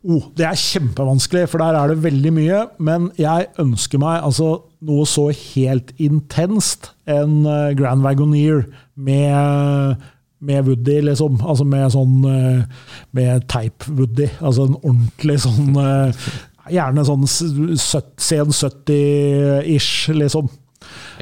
[0.00, 2.60] Oh, det er kjempevanskelig, for der er det veldig mye.
[2.80, 4.54] Men jeg ønsker meg altså
[4.88, 6.92] noe så helt intenst.
[7.10, 8.64] En eh, Grand Wagoneer
[8.96, 10.00] med,
[10.40, 11.36] med Woody, liksom.
[11.44, 12.86] Altså med sånn eh,
[13.16, 14.30] Med teip-Woody.
[14.40, 16.30] Altså en ordentlig sånn eh,
[16.70, 20.48] Gjerne sånn sen 70-ish, liksom.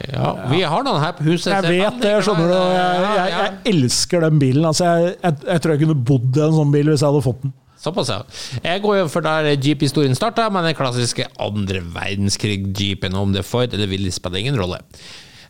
[0.09, 1.51] Ja, vi har den her på huset.
[1.53, 2.57] Jeg vet det, skjønner du.
[2.57, 4.67] Jeg, jeg, jeg elsker den bilen.
[4.69, 7.41] Altså, jeg, jeg, tror jeg kunne bodd i en sånn bil hvis jeg hadde fått
[7.47, 7.55] den.
[7.79, 8.19] Såpass, ja.
[8.65, 13.15] Jeg går jo for der Jeep-historien starta, med den klassiske andre verdenskrig-jeepen.
[13.19, 14.81] Om det er Ford eller Willy, spiller ingen rolle.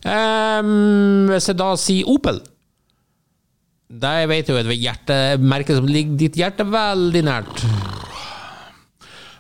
[0.05, 2.37] Um, hvis jeg da sier Opel
[3.91, 7.65] Da vet jeg jo et hjertemerke som ligger ditt hjerte veldig nært.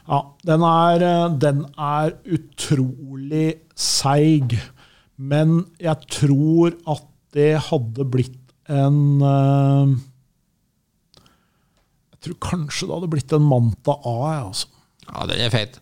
[0.09, 4.56] Ja, den er, eh, den er utrolig seig.
[5.18, 7.04] Men jeg tror at
[7.36, 8.38] det hadde blitt
[8.72, 9.92] en eh,
[12.14, 14.16] Jeg tror kanskje det hadde blitt en Manta A.
[14.32, 14.74] jeg, Altså.
[15.09, 15.78] Ja, den er feit.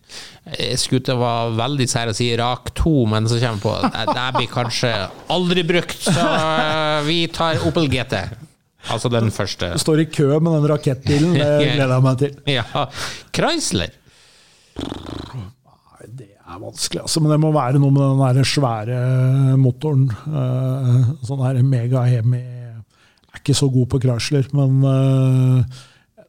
[0.55, 3.63] Jeg skulle til å være veldig sær og si Rak 2, men så kommer jeg
[3.65, 4.91] på det blir kanskje
[5.35, 8.21] aldri brukt, så eh, vi tar Opel GT.
[8.87, 9.73] Altså den første.
[9.75, 12.37] Du står i kø med den rakettbilen, det gleder jeg meg til.
[12.53, 12.85] Ja.
[13.35, 13.96] Chrysler.
[14.77, 17.21] Nei, Det er vanskelig, altså.
[17.23, 19.01] Men det må være noe med den der svære
[19.59, 20.07] motoren.
[20.11, 25.83] eh, Sånn her Mega Hemi er ikke så god på Chrysler, men eh,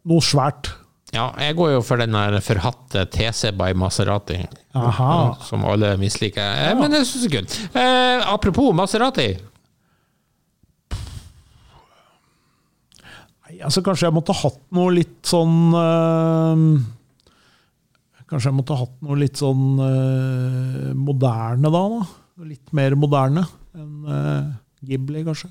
[0.08, 0.72] noe svært.
[1.14, 4.42] Ja, jeg går jo for den der forhatte TC by Maserati.
[4.76, 5.38] Aha.
[5.46, 6.42] Som alle misliker.
[6.44, 6.74] Ja.
[6.76, 7.54] Men det syns det er kult.
[7.72, 9.30] Eh, apropos Maserati.
[13.48, 16.64] Nei, altså Kanskje jeg måtte hatt noe litt sånn eh,
[18.28, 22.00] Kanskje jeg måtte hatt noe litt sånn eh, moderne da, da.
[22.48, 23.46] Litt mer moderne
[23.78, 24.50] enn eh,
[24.88, 25.48] Ghibli, kanskje.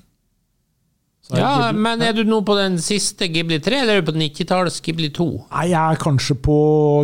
[1.26, 4.12] Så Ja, Ghibli- men er du nå på den siste Ghibli 3, eller er du
[4.12, 5.26] på 90-tallets Ghibli 2?
[5.50, 6.58] Nei, jeg er kanskje på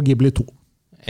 [0.07, 0.47] Ghibli 2.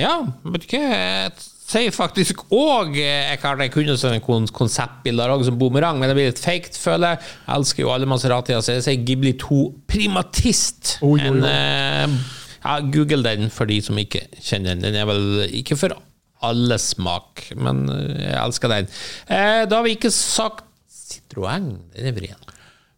[0.01, 0.15] Ja,
[0.49, 0.81] vet du hva?
[0.89, 1.35] Jeg
[1.65, 6.33] sier faktisk òg Jeg kan jeg kunne sånne konseptbilder òg, som bumerang, men det blir
[6.33, 7.21] litt fake, føler jeg.
[7.47, 9.61] Jeg elsker jo alle Maseratia, så jeg sier Ghibli 2
[9.93, 10.97] Primatist.
[11.05, 11.29] Oi, oi, oi.
[11.29, 12.17] En, eh,
[12.65, 14.85] ja, Google den for de som ikke kjenner den.
[14.87, 15.97] Den er vel ikke for
[16.45, 18.91] alle smak, men eh, jeg elsker den.
[19.29, 21.71] Eh, da har vi ikke sagt Citroën.
[21.95, 22.53] Den er vrien.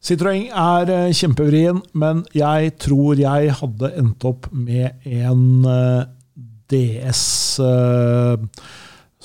[0.06, 6.04] Citroën er eh, kjempevrien, men jeg tror jeg hadde endt opp med en eh,
[6.70, 7.24] DS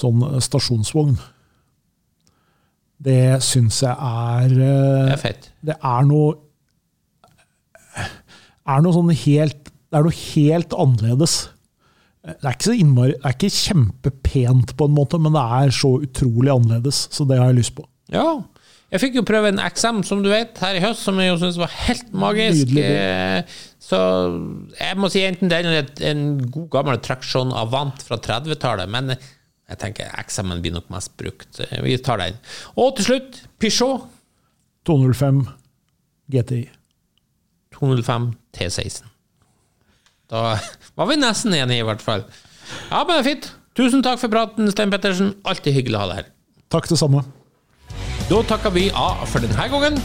[0.01, 1.15] sånn stasjonsvogn.
[3.01, 5.49] Det syns jeg er Det er fett.
[5.65, 6.37] Det er noe
[8.71, 11.33] er noe sånn helt Det er noe helt annerledes.
[12.21, 16.51] Det er innmari Det er ikke kjempepent, på en måte, men det er så utrolig
[16.53, 17.07] annerledes.
[17.11, 17.85] Så det har jeg lyst på.
[18.13, 18.39] Ja.
[18.91, 21.37] Jeg fikk jo prøve en XM, som du vet, her i høst, som jeg jo
[21.39, 22.65] syntes var helt magisk.
[22.67, 22.87] Nydelig.
[22.87, 23.99] Eh, Så
[24.77, 29.79] jeg må si enten den eller en god gammel traksjon Avant fra 30-tallet, men jeg
[29.81, 31.59] tenker XM-en blir nok mest brukt.
[31.63, 32.37] Eh, Vi tar den.
[32.77, 34.07] Og til slutt, Peugeot
[34.87, 35.41] 205
[36.31, 36.65] GTI.
[37.79, 39.10] 205 T16.
[40.31, 40.55] Da
[40.95, 42.23] var vi nesten enige, i hvert fall.
[42.89, 43.51] Ja, men det er fint.
[43.75, 45.33] Tusen takk for praten, Stein Pettersen.
[45.47, 46.33] Alltid hyggelig å ha deg her.
[46.71, 47.23] Takk, det samme.
[48.31, 49.99] Da takker vi av for denne gangen.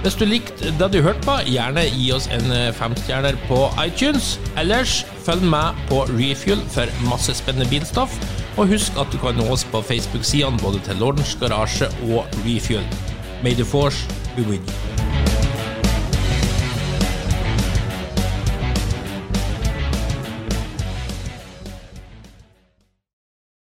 [0.00, 4.30] Hvis du likte det du hørte på, gjerne gi oss en eh, femstjerner på iTunes.
[4.60, 8.16] Ellers følg med på Refuel for masse spennende bilstoff.
[8.56, 12.84] Og husk at du kan nå oss på Facebook-sidene både til Lordens Garasje og Refuel.
[13.44, 14.99] May the force be with you.